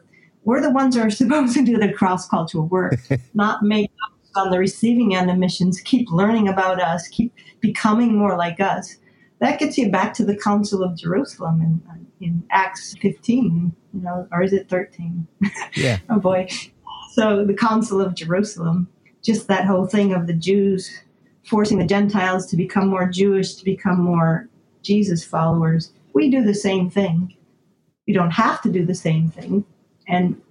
[0.43, 2.99] we're the ones who are supposed to do the cross cultural work,
[3.33, 3.91] not make
[4.35, 8.97] on the receiving end of missions, keep learning about us, keep becoming more like us.
[9.39, 14.27] That gets you back to the Council of Jerusalem in, in Acts 15, you know,
[14.31, 15.27] or is it 13?
[15.75, 15.99] Yeah.
[16.09, 16.47] oh boy.
[17.13, 18.87] So the Council of Jerusalem,
[19.23, 20.91] just that whole thing of the Jews
[21.45, 24.47] forcing the Gentiles to become more Jewish, to become more
[24.83, 25.91] Jesus followers.
[26.13, 27.35] We do the same thing.
[28.07, 29.65] We don't have to do the same thing.
[30.07, 30.41] And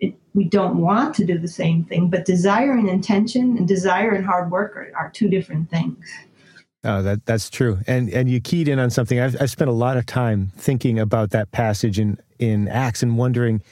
[0.00, 4.10] it, we don't want to do the same thing, but desire and intention and desire
[4.10, 5.98] and hard work are, are two different things.
[6.84, 7.78] Oh, that that's true.
[7.86, 9.18] And and you keyed in on something.
[9.18, 13.18] I've, I've spent a lot of time thinking about that passage in in Acts and
[13.18, 13.62] wondering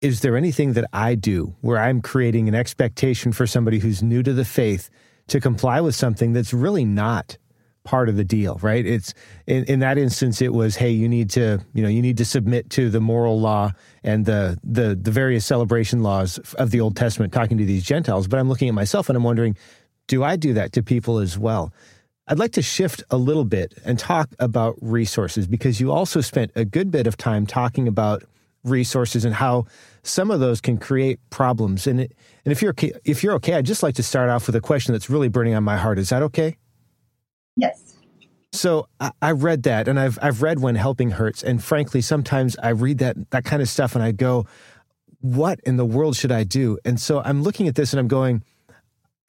[0.00, 4.22] is there anything that I do where I'm creating an expectation for somebody who's new
[4.22, 4.88] to the faith
[5.28, 7.36] to comply with something that's really not
[7.84, 8.84] part of the deal, right?
[8.84, 9.14] It's
[9.46, 12.24] in, in that instance, it was, hey, you need to, you know, you need to
[12.24, 16.96] submit to the moral law and the the the various celebration laws of the Old
[16.96, 18.26] Testament, talking to these Gentiles.
[18.26, 19.56] But I'm looking at myself and I'm wondering,
[20.06, 21.72] do I do that to people as well?
[22.30, 26.52] I'd like to shift a little bit and talk about resources because you also spent
[26.54, 28.22] a good bit of time talking about
[28.62, 29.66] resources and how
[30.04, 31.88] some of those can create problems.
[31.88, 32.12] And it,
[32.44, 34.60] and if you're okay, if you're okay, I'd just like to start off with a
[34.60, 35.98] question that's really burning on my heart.
[35.98, 36.56] Is that okay?
[37.56, 37.96] Yes.
[38.52, 42.56] So I, I read that, and I've I've read when helping hurts, and frankly, sometimes
[42.62, 44.46] I read that that kind of stuff, and I go,
[45.20, 48.08] "What in the world should I do?" And so I'm looking at this, and I'm
[48.08, 48.44] going,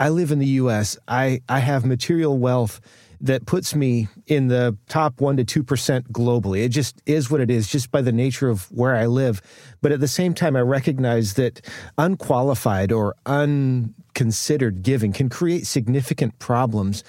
[0.01, 0.97] "I live in the U.S.
[1.07, 2.81] I I have material wealth."
[3.21, 6.63] that puts me in the top 1 to 2% globally.
[6.63, 9.41] It just is what it is, just by the nature of where I live.
[9.81, 11.61] But at the same time, I recognize that
[11.97, 17.03] unqualified or unconsidered giving can create significant problems.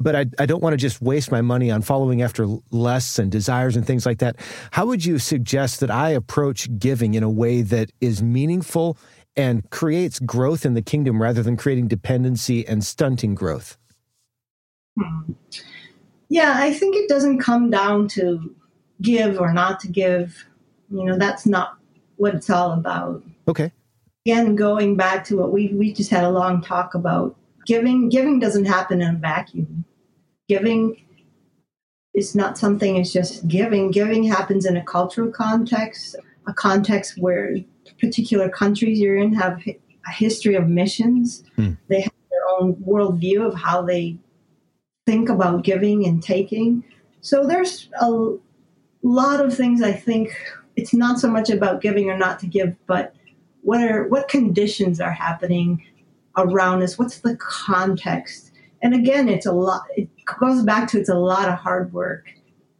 [0.00, 3.30] But I, I don't want to just waste my money on following after lusts and
[3.30, 4.36] desires and things like that.
[4.70, 8.96] How would you suggest that I approach giving in a way that is meaningful
[9.36, 13.76] and creates growth in the kingdom rather than creating dependency and stunting growth?
[14.98, 15.32] Hmm.
[16.28, 18.54] Yeah, I think it doesn't come down to
[19.02, 20.46] give or not to give.
[20.90, 21.78] You know, that's not
[22.16, 23.22] what it's all about.
[23.48, 23.72] Okay.
[24.26, 28.08] Again, going back to what we we just had a long talk about giving.
[28.08, 29.84] Giving doesn't happen in a vacuum.
[30.48, 31.02] Giving
[32.14, 32.96] is not something.
[32.96, 33.90] It's just giving.
[33.90, 36.16] Giving happens in a cultural context,
[36.46, 37.56] a context where
[38.04, 41.44] particular countries you're in have a history of missions.
[41.56, 41.72] Hmm.
[41.88, 44.16] They have their own worldview of how they
[45.06, 46.84] think about giving and taking.
[47.20, 48.36] So there's a
[49.02, 50.34] lot of things I think
[50.76, 53.14] it's not so much about giving or not to give, but
[53.62, 55.82] what are what conditions are happening
[56.36, 56.98] around us?
[56.98, 58.52] What's the context?
[58.82, 59.84] And again, it's a lot.
[59.96, 60.08] It
[60.40, 62.26] goes back to it's a lot of hard work.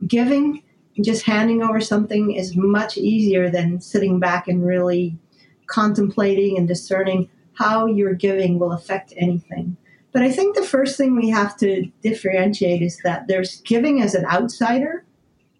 [0.07, 0.63] Giving,
[1.01, 5.17] just handing over something is much easier than sitting back and really
[5.67, 9.77] contemplating and discerning how your giving will affect anything.
[10.13, 14.15] But I think the first thing we have to differentiate is that there's giving as
[14.15, 15.05] an outsider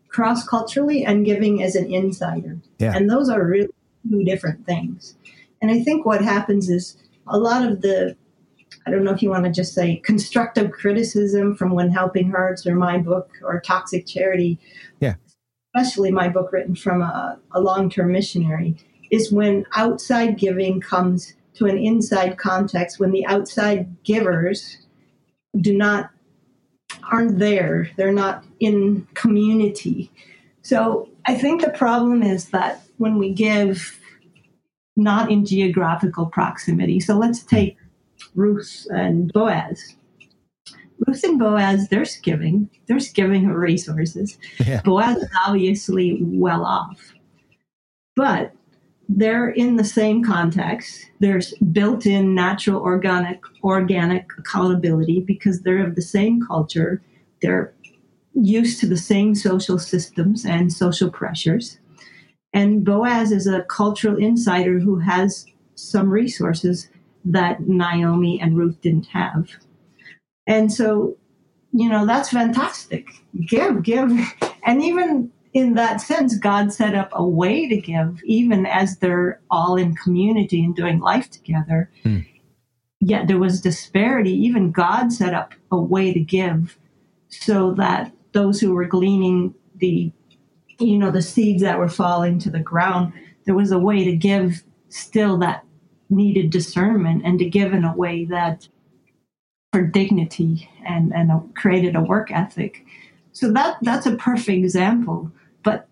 [0.09, 2.59] cross culturally and giving as an insider.
[2.79, 2.97] Yeah.
[2.97, 3.69] And those are really
[4.09, 5.17] two different things.
[5.61, 8.17] And I think what happens is a lot of the,
[8.87, 12.65] I don't know if you want to just say constructive criticism from When Helping Hurts
[12.65, 14.61] or my book or Toxic Charity,
[15.01, 15.15] yeah.
[15.75, 18.77] Especially my book written from a, a long term missionary,
[19.11, 24.79] is when outside giving comes to an inside context when the outside givers
[25.61, 26.11] do not
[27.11, 30.11] aren't there they're not in community.
[30.63, 33.99] So i think the problem is that when we give
[34.97, 37.77] not in geographical proximity so let's take
[38.35, 39.97] ruth and boaz
[41.07, 44.81] ruth and boaz there's giving there's giving resources yeah.
[44.83, 47.15] boaz is obviously well off
[48.17, 48.53] but
[49.09, 51.11] they're in the same context.
[51.21, 57.03] There's built-in natural organic organic accountability because they're of the same culture.
[57.43, 57.73] They're
[58.35, 61.79] used to the same social systems and social pressures.
[62.53, 66.89] And Boaz is a cultural insider who has some resources
[67.25, 69.51] that Naomi and Ruth didn't have.
[70.47, 71.17] And so,
[71.73, 73.09] you know, that's fantastic.
[73.47, 74.13] Give, give.
[74.65, 79.41] And even in that sense, God set up a way to give, even as they're
[79.51, 81.91] all in community and doing life together.
[82.03, 82.21] Hmm.
[83.01, 84.33] Yet there was disparity.
[84.33, 86.79] Even God set up a way to give
[87.29, 90.13] so that those who were gleaning the,
[90.79, 93.13] you know, the seeds that were falling to the ground,
[93.45, 95.65] there was a way to give still that
[96.11, 98.69] needed discernment and to give in a way that
[99.75, 102.87] for dignity and, and created a work ethic.
[103.33, 105.33] So that that's a perfect example
[105.65, 105.89] but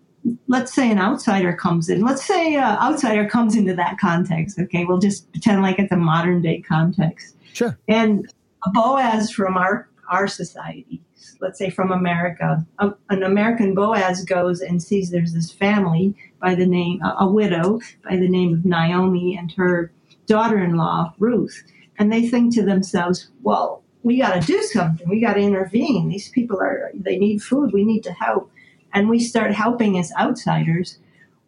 [0.47, 1.99] let's say an outsider comes in.
[2.01, 4.57] Let's say an outsider comes into that context.
[4.57, 7.35] Okay, we'll just pretend like it's a modern day context.
[7.51, 7.77] Sure.
[7.89, 8.31] And
[8.65, 11.01] a Boaz from our our society,
[11.41, 16.55] let's say from America, a, an American Boaz goes and sees there's this family by
[16.55, 19.91] the name a, a widow by the name of Naomi and her
[20.27, 21.63] daughter-in-law Ruth,
[21.99, 23.81] and they think to themselves, well.
[24.05, 25.07] We got to do something.
[25.07, 26.09] We got to intervene.
[26.09, 27.71] These people are, they need food.
[27.71, 28.51] We need to help
[28.93, 30.99] and we start helping as outsiders,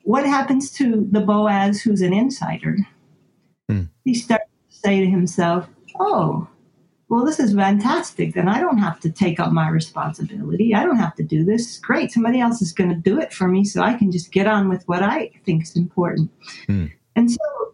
[0.04, 2.78] what happens to the Boaz who's an insider?
[3.70, 3.84] Hmm.
[4.04, 5.68] He starts to say to himself,
[6.00, 6.48] Oh,
[7.08, 8.34] well, this is fantastic.
[8.34, 10.74] Then I don't have to take up my responsibility.
[10.74, 11.78] I don't have to do this.
[11.80, 12.12] Great.
[12.12, 14.70] Somebody else is going to do it for me so I can just get on
[14.70, 16.32] with what I think is important.
[16.66, 16.88] Hmm.
[17.16, 17.65] And so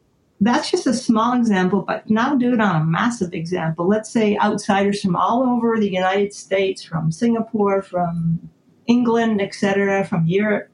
[0.41, 3.87] that's just a small example, but now do it on a massive example.
[3.87, 8.49] Let's say outsiders from all over the United States, from Singapore, from
[8.87, 10.67] England, etc., from Europe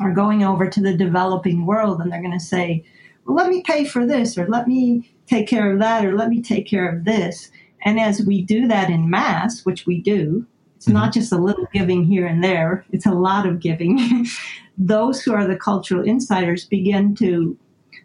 [0.00, 2.84] are going over to the developing world and they're going to say,
[3.24, 6.28] well, let me pay for this, or let me take care of that, or let
[6.28, 7.50] me take care of this.
[7.84, 10.46] And as we do that in mass, which we do,
[10.76, 10.94] it's mm-hmm.
[10.94, 14.26] not just a little giving here and there, it's a lot of giving.
[14.78, 17.56] Those who are the cultural insiders begin to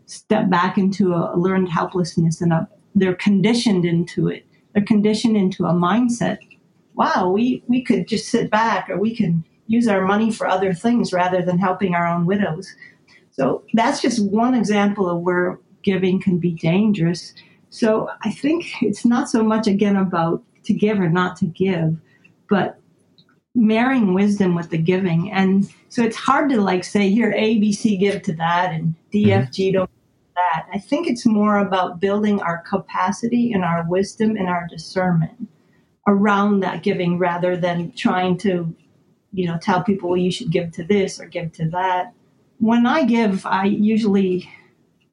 [0.06, 4.46] step back into a learned helplessness and a, they're conditioned into it.
[4.74, 6.40] They're conditioned into a mindset
[6.96, 10.74] wow, we, we could just sit back or we can use our money for other
[10.74, 12.74] things rather than helping our own widows.
[13.32, 17.34] So that's just one example of where giving can be dangerous.
[17.70, 21.98] So I think it's not so much again about to give or not to give,
[22.50, 22.80] but
[23.56, 25.32] marrying wisdom with the giving.
[25.32, 28.96] And so it's hard to like say here A, B, C give to that and
[29.12, 29.90] D, F, G don't
[30.36, 30.66] that.
[30.74, 35.48] I think it's more about building our capacity and our wisdom and our discernment
[36.08, 38.76] around that giving rather than trying to,
[39.32, 42.14] you know, tell people, well, you should give to this or give to that.
[42.60, 44.50] When I give, I usually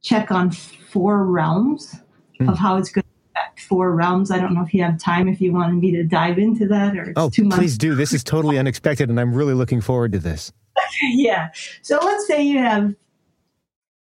[0.02, 1.96] check on four realms
[2.40, 2.48] mm.
[2.48, 3.04] of how it's going
[3.60, 4.30] four realms.
[4.30, 6.96] I don't know if you have time, if you wanted me to dive into that
[6.96, 7.94] or oh, please do.
[7.94, 10.52] This is totally unexpected, and I'm really looking forward to this.
[11.02, 11.50] yeah.
[11.82, 12.94] So let's say you have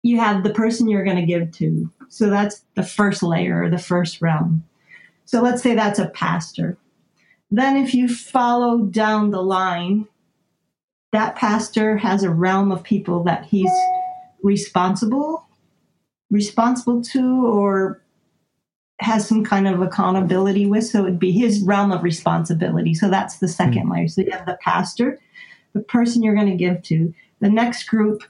[0.01, 1.91] you have the person you're going to give to.
[2.07, 4.63] So that's the first layer, or the first realm.
[5.25, 6.77] So let's say that's a pastor.
[7.51, 10.07] Then, if you follow down the line,
[11.11, 13.71] that pastor has a realm of people that he's
[14.41, 15.45] responsible
[16.31, 18.01] responsible to or
[18.99, 23.37] has some kind of accountability with so it'd be his realm of responsibility so that's
[23.37, 23.91] the 2nd mm-hmm.
[23.91, 25.19] layer so you have the pastor
[25.73, 28.23] the person you're going to give to the next group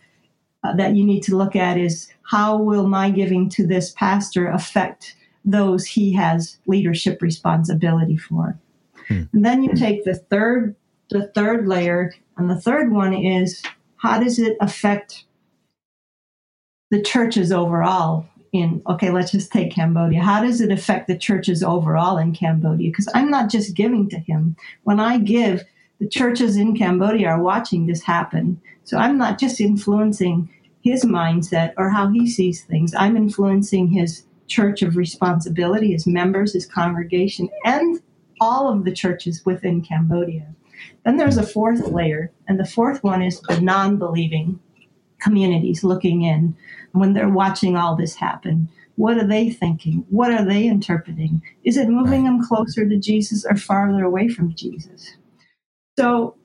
[0.64, 4.48] uh, that you need to look at is how will my giving to this pastor
[4.48, 5.16] affect
[5.46, 8.58] those he has leadership responsibility for.
[9.08, 9.24] Hmm.
[9.34, 10.76] And then you take the third
[11.10, 13.64] the third layer and the third one is
[13.98, 15.26] how does it affect
[16.92, 20.22] the churches overall in okay let's just take cambodia.
[20.22, 22.90] How does it affect the churches overall in cambodia?
[22.90, 24.56] Because i'm not just giving to him.
[24.84, 25.64] When i give
[26.00, 28.60] the churches in cambodia are watching this happen.
[28.84, 30.50] So i'm not just influencing
[30.82, 32.94] his mindset or how he sees things.
[32.96, 38.02] I'm influencing his church of responsibility, his members, his congregation, and
[38.42, 40.48] all of the churches within Cambodia.
[41.04, 44.60] Then there's a fourth layer, and the fourth one is the non believing
[45.20, 46.56] communities looking in
[46.92, 48.70] when they're watching all this happen.
[48.96, 50.06] What are they thinking?
[50.10, 51.42] What are they interpreting?
[51.64, 55.16] Is it moving them closer to Jesus or farther away from Jesus?
[55.98, 56.36] So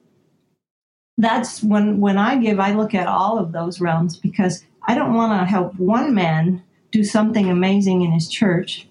[1.19, 5.15] that's when when I give, I look at all of those realms because I don't
[5.15, 8.89] want to help one man do something amazing in his church,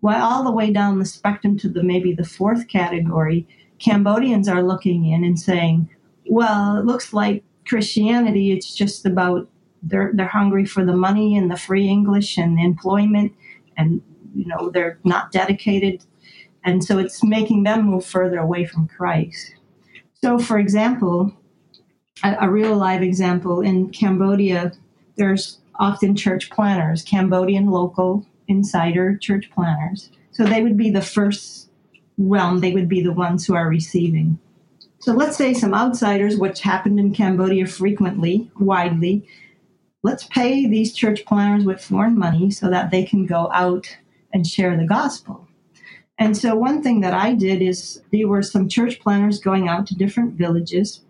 [0.00, 3.46] while all the way down the spectrum to the maybe the fourth category,
[3.78, 5.88] Cambodians are looking in and saying,
[6.30, 9.48] well, it looks like Christianity, it's just about
[9.82, 13.32] they're they're hungry for the money and the free English and employment
[13.76, 14.00] and
[14.34, 16.02] you know they're not dedicated
[16.64, 19.54] and so it's making them move further away from Christ.
[20.22, 21.34] So for example,
[22.22, 24.72] a, a real live example in Cambodia,
[25.16, 30.10] there's often church planters, Cambodian local insider church planters.
[30.30, 31.68] So they would be the first
[32.16, 34.38] realm, they would be the ones who are receiving.
[35.04, 39.28] So let's say some outsiders, which happened in Cambodia frequently, widely,
[40.02, 43.98] let's pay these church planters with foreign money so that they can go out
[44.32, 45.46] and share the gospel.
[46.16, 49.86] And so one thing that I did is there were some church planters going out
[49.88, 51.02] to different villages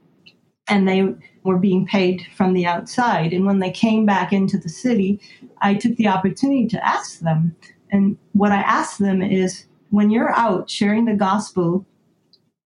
[0.66, 1.14] and they
[1.44, 3.32] were being paid from the outside.
[3.32, 5.20] And when they came back into the city,
[5.62, 7.54] I took the opportunity to ask them.
[7.92, 11.86] And what I asked them is when you're out sharing the gospel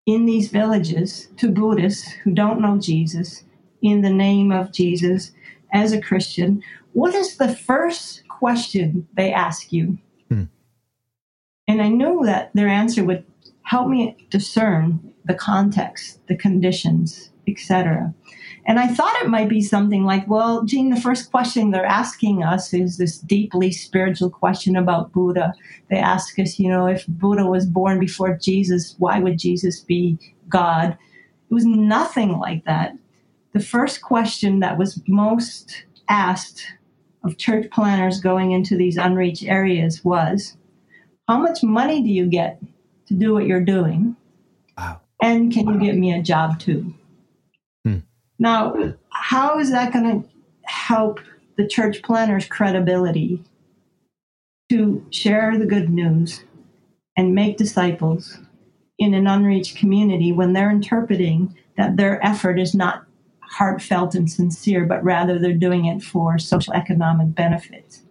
[0.08, 3.44] in these villages to Buddhists who don't know Jesus,
[3.82, 5.32] in the name of Jesus,
[5.70, 6.62] as a Christian,
[6.94, 9.98] what is the first question they ask you?
[10.30, 10.44] Hmm.
[11.68, 13.26] And I knew that their answer would
[13.64, 18.14] help me discern the context, the conditions, etc.
[18.66, 22.42] And I thought it might be something like, well, Jean, the first question they're asking
[22.42, 25.54] us is this deeply spiritual question about Buddha.
[25.88, 30.18] They ask us, you know, if Buddha was born before Jesus, why would Jesus be
[30.48, 30.98] God?
[31.50, 32.92] It was nothing like that.
[33.54, 36.66] The first question that was most asked
[37.24, 40.56] of church planters going into these unreached areas was,
[41.26, 42.60] how much money do you get
[43.06, 44.14] to do what you're doing?
[44.76, 45.00] Wow.
[45.22, 46.94] And can you get me a job too?
[48.38, 50.28] Now, how is that going to
[50.62, 51.20] help
[51.56, 53.42] the church planner's credibility
[54.70, 56.44] to share the good news
[57.16, 58.38] and make disciples
[58.98, 63.04] in an unreached community when they're interpreting that their effort is not
[63.40, 68.02] heartfelt and sincere, but rather they're doing it for social economic benefits?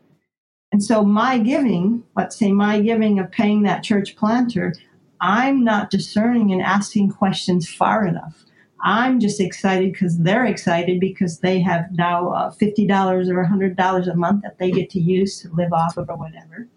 [0.72, 4.74] And so, my giving, let's say my giving of paying that church planter,
[5.22, 8.44] I'm not discerning and asking questions far enough.
[8.84, 14.16] I'm just excited because they're excited because they have now uh, $50 or $100 a
[14.16, 16.68] month that they get to use to live off of or whatever.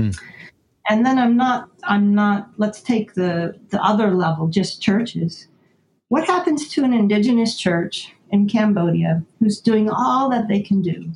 [0.00, 0.18] Mm.
[0.88, 5.48] And then I'm not, I'm not, let's take the, the other level, just churches.
[6.08, 11.12] What happens to an indigenous church in Cambodia who's doing all that they can do?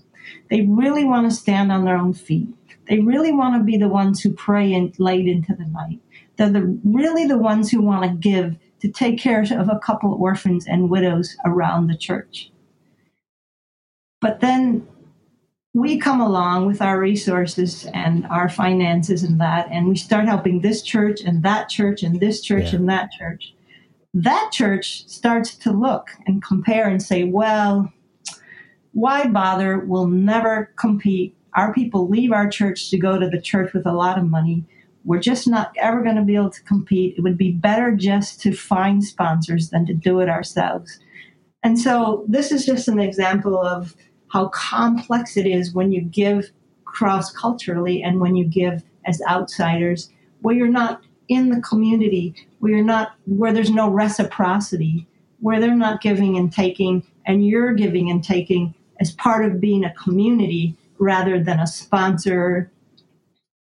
[0.51, 2.49] They really want to stand on their own feet.
[2.89, 6.01] They really want to be the ones who pray in, late into the night.
[6.37, 10.15] They're the, really the ones who want to give to take care of a couple
[10.15, 12.51] orphans and widows around the church.
[14.21, 14.87] But then
[15.75, 20.61] we come along with our resources and our finances and that, and we start helping
[20.61, 22.79] this church and that church and this church yeah.
[22.79, 23.55] and that church.
[24.15, 27.93] That church starts to look and compare and say, well,
[28.93, 29.79] why bother?
[29.79, 31.37] We'll never compete.
[31.55, 34.65] Our people leave our church to go to the church with a lot of money
[35.09, 37.15] we're just not ever going to be able to compete.
[37.17, 41.01] It would be better just to find sponsors than to do it ourselves.
[41.63, 43.97] And so this is just an example of
[44.31, 46.53] how complex it is when you give
[46.85, 50.11] cross culturally and when you give as outsiders,
[50.43, 55.07] where you're not in the community, where you're not, where there's no reciprocity,
[55.41, 59.85] where they're not giving and taking, and you're giving and taking as part of being
[59.85, 62.71] a community rather than a sponsor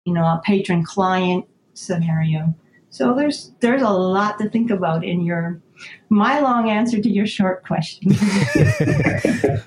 [0.07, 2.55] you know, a patron client scenario.
[2.89, 5.61] So there's there's a lot to think about in your
[6.09, 8.13] my long answer to your short question.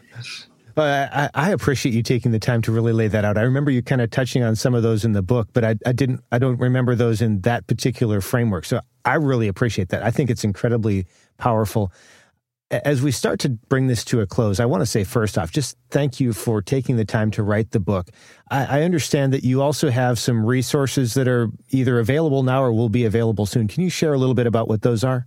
[0.77, 3.37] Well, I, I, appreciate you taking the time to really lay that out.
[3.37, 5.75] I remember you kind of touching on some of those in the book, but I,
[5.85, 6.21] I didn't.
[6.33, 8.65] I don't remember those in that particular framework.
[8.65, 10.03] So I really appreciate that.
[10.03, 11.07] I think it's incredibly
[11.39, 11.93] powerful
[12.71, 15.51] as we start to bring this to a close, I want to say first off,
[15.51, 18.11] just thank you for taking the time to write the book.
[18.51, 22.73] I, I, understand that you also have some resources that are either available now or
[22.73, 23.67] will be available soon.
[23.67, 25.27] Can you share a little bit about what those are?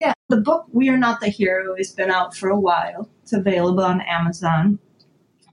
[0.00, 3.08] Yeah, the book We Are Not the Hero has been out for a while.
[3.22, 4.78] It's available on Amazon.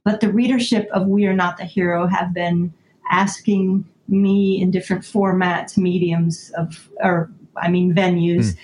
[0.03, 2.74] But the readership of We Are Not the Hero have been
[3.10, 8.53] asking me in different formats, mediums of, or I mean, venues.
[8.53, 8.58] Mm.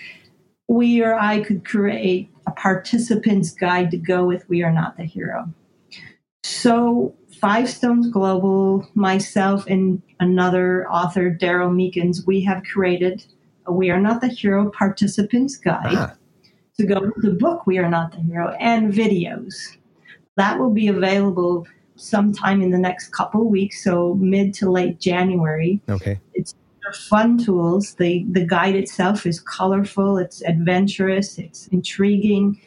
[0.69, 5.51] We or I could create participant's guide to go with We Are Not the Hero.
[6.43, 13.25] So, Five Stones Global, myself, and another author, Daryl Meekins, we have created
[13.65, 16.13] a We Are Not the Hero participants guide ah.
[16.77, 19.77] to go with the book We Are Not the Hero and videos.
[20.35, 25.81] That will be available sometime in the next couple weeks, so mid to late January.
[25.89, 26.19] Okay.
[26.33, 26.55] It's
[26.93, 27.95] fun tools.
[27.95, 32.59] The the guide itself is colorful, it's adventurous, it's intriguing,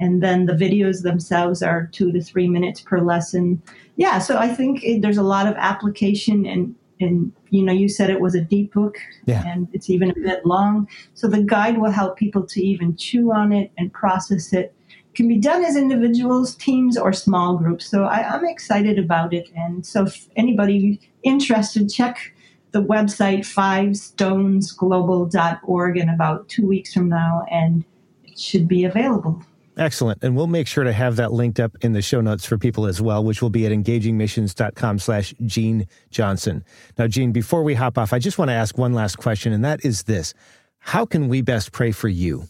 [0.00, 3.62] and then the videos themselves are two to three minutes per lesson.
[3.96, 7.88] Yeah, so I think it, there's a lot of application and and you know you
[7.88, 8.96] said it was a deep book
[9.26, 9.42] yeah.
[9.46, 13.34] and it's even a bit long so the guide will help people to even chew
[13.34, 14.74] on it and process it
[15.16, 17.86] can be done as individuals, teams, or small groups.
[17.86, 19.48] So I, I'm excited about it.
[19.56, 22.34] And so if anybody interested, check
[22.76, 27.86] the website fivestonesglobal.org in about two weeks from now, and
[28.24, 29.42] it should be available.
[29.78, 30.22] Excellent.
[30.22, 32.84] And we'll make sure to have that linked up in the show notes for people
[32.86, 36.62] as well, which will be at engagingmissions.com slash Jean Johnson.
[36.98, 39.64] Now, Jean, before we hop off, I just want to ask one last question, and
[39.64, 40.34] that is this.
[40.78, 42.44] How can we best pray for you?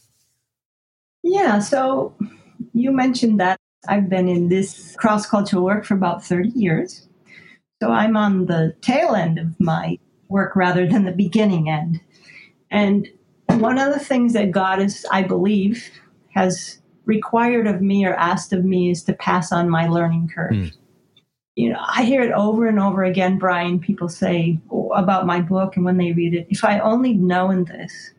[1.23, 2.17] Yeah, so
[2.73, 7.07] you mentioned that I've been in this cross cultural work for about 30 years.
[7.81, 9.99] So I'm on the tail end of my
[10.29, 12.01] work rather than the beginning end.
[12.71, 13.09] And
[13.49, 15.91] one of the things that God is, I believe,
[16.35, 20.53] has required of me or asked of me is to pass on my learning curve.
[20.53, 20.73] Mm.
[21.55, 23.81] You know, I hear it over and over again, Brian.
[23.81, 24.59] People say
[24.95, 28.11] about my book, and when they read it, if I only known this,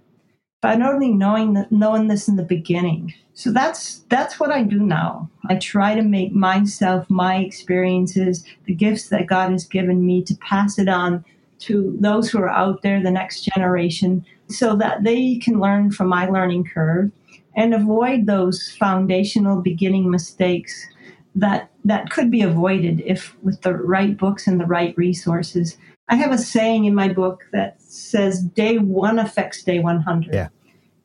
[0.60, 3.14] if I'd only knowing that, known this in the beginning.
[3.36, 5.30] So that's that's what I do now.
[5.48, 10.36] I try to make myself, my experiences, the gifts that God has given me, to
[10.38, 11.24] pass it on
[11.60, 16.08] to those who are out there, the next generation, so that they can learn from
[16.08, 17.12] my learning curve
[17.56, 20.88] and avoid those foundational beginning mistakes
[21.36, 25.78] that that could be avoided if with the right books and the right resources.
[26.10, 30.34] I have a saying in my book that says day 1 affects day 100.
[30.34, 30.50] Yeah.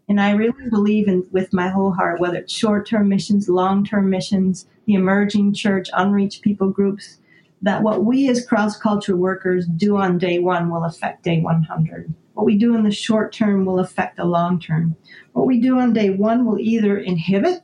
[0.08, 4.66] And I really believe in with my whole heart whether it's short-term missions, long-term missions,
[4.86, 7.18] the emerging church, unreached people groups
[7.62, 12.12] that what we as cross-cultural workers do on day 1 will affect day 100.
[12.34, 14.96] What we do in the short term will affect the long term.
[15.32, 17.62] What we do on day one will either inhibit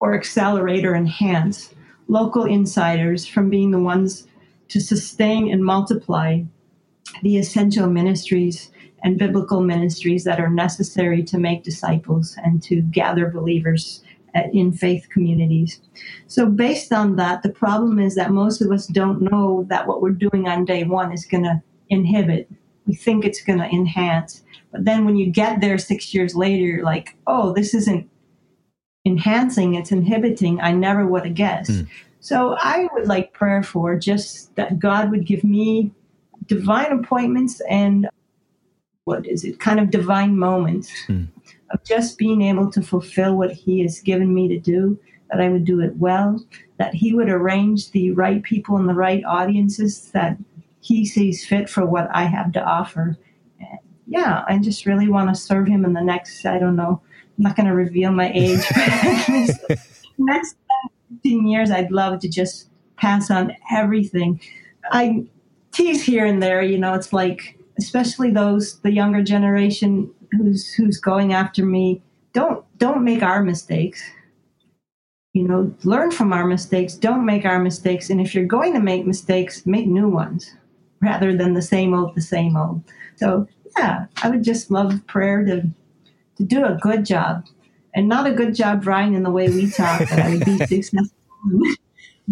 [0.00, 1.74] or accelerate or enhance
[2.08, 4.26] local insiders from being the ones
[4.68, 6.42] to sustain and multiply
[7.22, 8.70] the essential ministries
[9.02, 14.02] and biblical ministries that are necessary to make disciples and to gather believers
[14.52, 15.80] in faith communities.
[16.26, 20.00] So, based on that, the problem is that most of us don't know that what
[20.02, 22.48] we're doing on day one is going to inhibit
[22.88, 24.42] we think it's going to enhance.
[24.72, 28.08] But then when you get there six years later, you're like, oh, this isn't
[29.06, 30.60] enhancing, it's inhibiting.
[30.60, 31.70] I never would have guessed.
[31.70, 31.88] Mm.
[32.20, 35.92] So I would like prayer for just that God would give me
[36.46, 38.08] divine appointments and
[39.04, 41.28] what is it, kind of divine moments mm.
[41.70, 44.98] Of just being able to fulfill what He has given me to do,
[45.30, 46.42] that I would do it well,
[46.78, 50.38] that He would arrange the right people and the right audiences that
[50.80, 53.16] he sees fit for what I have to offer.
[53.60, 57.02] And yeah, I just really want to serve him in the next, I don't know,
[57.36, 58.64] I'm not going to reveal my age.
[60.18, 60.56] next
[61.10, 64.40] 15 years, I'd love to just pass on everything.
[64.90, 65.26] I
[65.72, 70.98] tease here and there, you know, it's like, especially those, the younger generation who's, who's
[70.98, 72.02] going after me,
[72.32, 74.02] don't, don't make our mistakes
[75.34, 78.80] you know learn from our mistakes don't make our mistakes and if you're going to
[78.80, 80.54] make mistakes make new ones
[81.00, 82.82] rather than the same old, the same old.
[83.16, 85.62] So yeah, I would just love prayer to
[86.36, 87.46] to do a good job,
[87.94, 90.00] and not a good job, Brian, in the way we talk.
[90.00, 91.08] that I would be successful.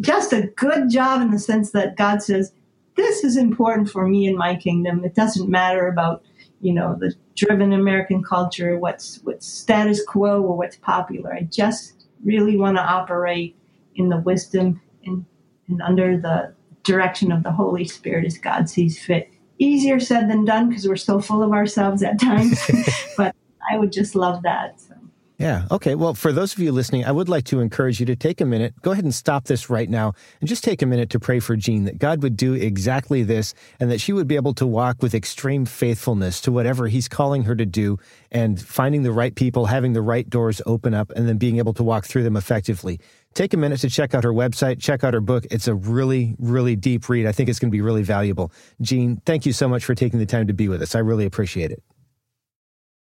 [0.00, 2.52] just a good job in the sense that God says
[2.96, 5.04] this is important for me and my kingdom.
[5.04, 6.22] It doesn't matter about
[6.60, 11.32] you know the driven American culture, what's what's status quo or what's popular.
[11.34, 13.56] I just really want to operate
[13.94, 15.24] in the wisdom and,
[15.68, 19.30] and under the direction of the Holy Spirit as God sees fit.
[19.58, 22.60] Easier said than done because we're so full of ourselves at times,
[23.16, 23.34] but
[23.70, 24.80] I would just love that.
[24.80, 24.95] So.
[25.38, 25.66] Yeah.
[25.70, 25.94] Okay.
[25.94, 28.46] Well, for those of you listening, I would like to encourage you to take a
[28.46, 31.40] minute, go ahead and stop this right now, and just take a minute to pray
[31.40, 34.66] for Jean that God would do exactly this and that she would be able to
[34.66, 37.98] walk with extreme faithfulness to whatever He's calling her to do
[38.32, 41.74] and finding the right people, having the right doors open up, and then being able
[41.74, 42.98] to walk through them effectively.
[43.34, 45.44] Take a minute to check out her website, check out her book.
[45.50, 47.26] It's a really, really deep read.
[47.26, 48.52] I think it's going to be really valuable.
[48.80, 50.94] Jean, thank you so much for taking the time to be with us.
[50.94, 51.82] I really appreciate it.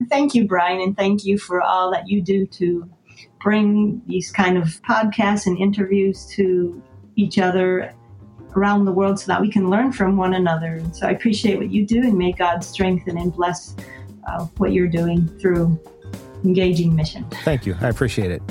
[0.09, 2.89] Thank you, Brian, and thank you for all that you do to
[3.41, 6.83] bring these kind of podcasts and interviews to
[7.17, 7.95] each other
[8.55, 10.83] around the world so that we can learn from one another.
[10.93, 13.75] So I appreciate what you do, and may God strengthen and bless
[14.27, 15.79] uh, what you're doing through
[16.45, 17.27] engaging mission.
[17.45, 17.75] Thank you.
[17.81, 18.43] I appreciate it.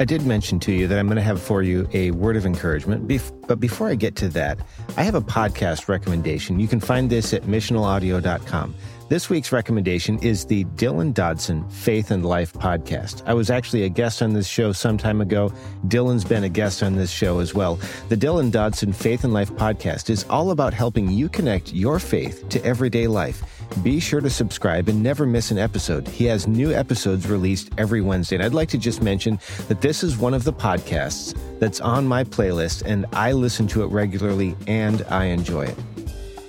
[0.00, 2.46] I did mention to you that I'm going to have for you a word of
[2.46, 3.06] encouragement.
[3.46, 4.58] but before I get to that,
[4.96, 6.58] I have a podcast recommendation.
[6.58, 8.74] You can find this at missionalaudio.com.
[9.08, 13.22] This week's recommendation is the Dylan Dodson Faith and Life podcast.
[13.26, 15.52] I was actually a guest on this show some time ago.
[15.88, 17.78] Dylan's been a guest on this show as well.
[18.08, 22.48] The Dylan Dodson Faith and Life podcast is all about helping you connect your faith
[22.48, 23.42] to everyday life
[23.82, 26.06] Be sure to subscribe and never miss an episode.
[26.06, 28.36] He has new episodes released every Wednesday.
[28.36, 32.06] And I'd like to just mention that this is one of the podcasts that's on
[32.06, 35.78] my playlist, and I listen to it regularly and I enjoy it.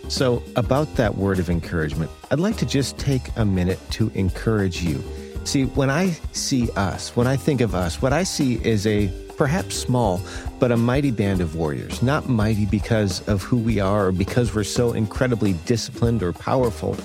[0.09, 4.84] So, about that word of encouragement, I'd like to just take a minute to encourage
[4.84, 5.01] you.
[5.46, 9.12] See, when I see us, when I think of us, what I see is a
[9.38, 10.22] perhaps small,
[10.60, 12.02] but a mighty band of warriors.
[12.02, 16.96] Not mighty because of who we are or because we're so incredibly disciplined or powerful,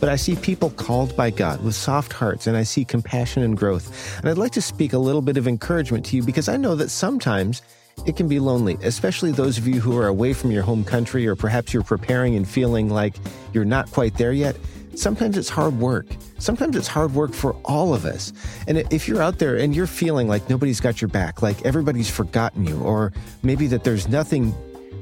[0.00, 3.56] but I see people called by God with soft hearts and I see compassion and
[3.56, 4.18] growth.
[4.18, 6.74] And I'd like to speak a little bit of encouragement to you because I know
[6.74, 7.62] that sometimes
[8.06, 11.26] it can be lonely, especially those of you who are away from your home country
[11.26, 13.14] or perhaps you're preparing and feeling like
[13.52, 14.56] you're not quite there yet.
[14.96, 16.06] Sometimes it's hard work.
[16.38, 18.32] Sometimes it's hard work for all of us.
[18.66, 22.10] And if you're out there and you're feeling like nobody's got your back, like everybody's
[22.10, 24.54] forgotten you, or maybe that there's nothing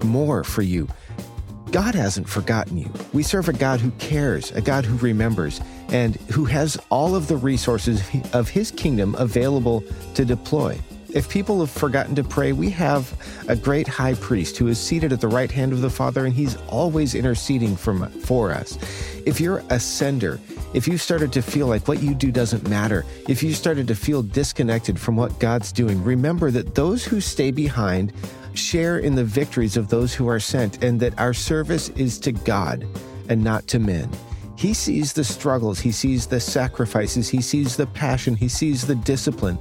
[0.04, 0.88] more for you,
[1.70, 2.90] God hasn't forgotten you.
[3.12, 7.28] We serve a God who cares, a God who remembers, and who has all of
[7.28, 9.82] the resources of His kingdom available
[10.14, 10.78] to deploy.
[11.14, 13.14] If people have forgotten to pray, we have
[13.46, 16.34] a great high priest who is seated at the right hand of the Father, and
[16.34, 18.78] he's always interceding for us.
[19.24, 20.40] If you're a sender,
[20.74, 23.94] if you started to feel like what you do doesn't matter, if you started to
[23.94, 28.12] feel disconnected from what God's doing, remember that those who stay behind
[28.54, 32.32] share in the victories of those who are sent, and that our service is to
[32.32, 32.86] God
[33.28, 34.10] and not to men.
[34.56, 38.94] He sees the struggles, he sees the sacrifices, he sees the passion, he sees the
[38.94, 39.58] discipline.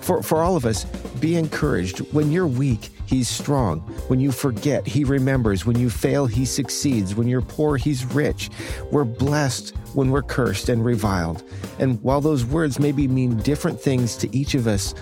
[0.00, 0.84] For, for all of us,
[1.20, 1.98] be encouraged.
[2.12, 3.80] When you're weak, He's strong.
[4.08, 5.64] When you forget, He remembers.
[5.64, 7.14] When you fail, He succeeds.
[7.14, 8.50] When you're poor, He's rich.
[8.92, 11.42] We're blessed when we're cursed and reviled.
[11.78, 14.94] And while those words maybe mean different things to each of us,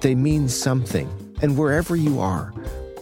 [0.00, 1.08] they mean something.
[1.40, 2.52] And wherever you are,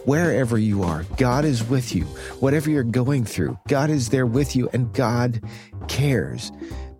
[0.05, 2.03] wherever you are, God is with you.
[2.39, 5.41] Whatever you're going through, God is there with you and God
[5.87, 6.51] cares.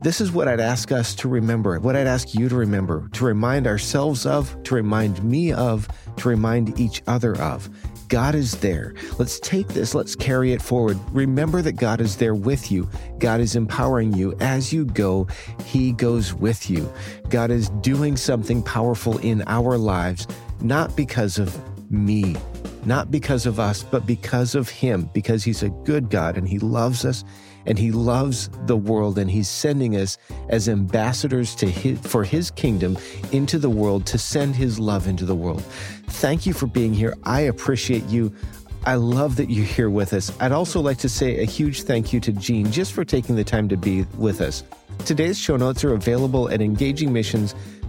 [0.02, 3.24] This is what I'd ask us to remember, what I'd ask you to remember, to
[3.24, 5.88] remind ourselves of, to remind me of,
[6.18, 7.70] to remind each other of.
[8.10, 8.94] God is there.
[9.18, 11.00] Let's take this, let's carry it forward.
[11.14, 12.90] Remember that God is there with you.
[13.18, 14.36] God is empowering you.
[14.42, 15.26] As you go,
[15.66, 16.92] He goes with you.
[17.30, 20.28] God is doing something powerful in our lives,
[20.60, 21.58] not because of
[21.90, 22.36] me,
[22.86, 26.60] not because of us, but because of Him, because He's a good God and He
[26.60, 27.24] loves us
[27.66, 30.18] and he loves the world and he's sending us
[30.50, 32.98] as ambassadors to his, for his kingdom
[33.32, 35.64] into the world to send his love into the world.
[36.08, 37.14] Thank you for being here.
[37.24, 38.34] I appreciate you.
[38.86, 40.32] I love that you're here with us.
[40.42, 43.44] I'd also like to say a huge thank you to Jean just for taking the
[43.44, 44.64] time to be with us.
[45.06, 47.83] Today's show notes are available at engagingmissions.com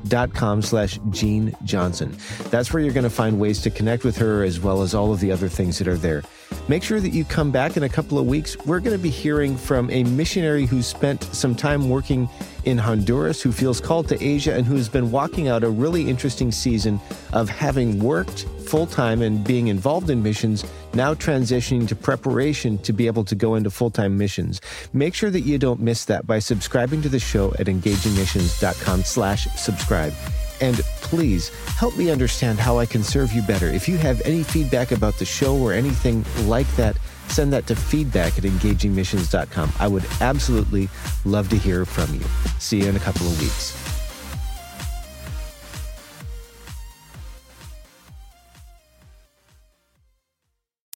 [0.63, 2.17] slash Jean Johnson.
[2.51, 5.13] That's where you're going to find ways to connect with her as well as all
[5.13, 6.23] of the other things that are there.
[6.69, 8.57] Make sure that you come back in a couple of weeks.
[8.65, 12.29] We're going to be hearing from a missionary who spent some time working
[12.65, 16.09] in Honduras, who feels called to Asia, and who has been walking out a really
[16.09, 17.01] interesting season
[17.33, 22.93] of having worked full time and being involved in missions, now transitioning to preparation to
[22.93, 24.61] be able to go into full time missions.
[24.93, 29.47] Make sure that you don't miss that by subscribing to the show at engagingmissions.com slash
[29.57, 30.15] subscribe.
[30.61, 33.67] And please help me understand how I can serve you better.
[33.67, 36.97] If you have any feedback about the show or anything like that,
[37.29, 39.73] send that to feedback at engagingmissions.com.
[39.79, 40.89] I would absolutely
[41.25, 42.25] love to hear from you.
[42.59, 43.84] See you in a couple of weeks.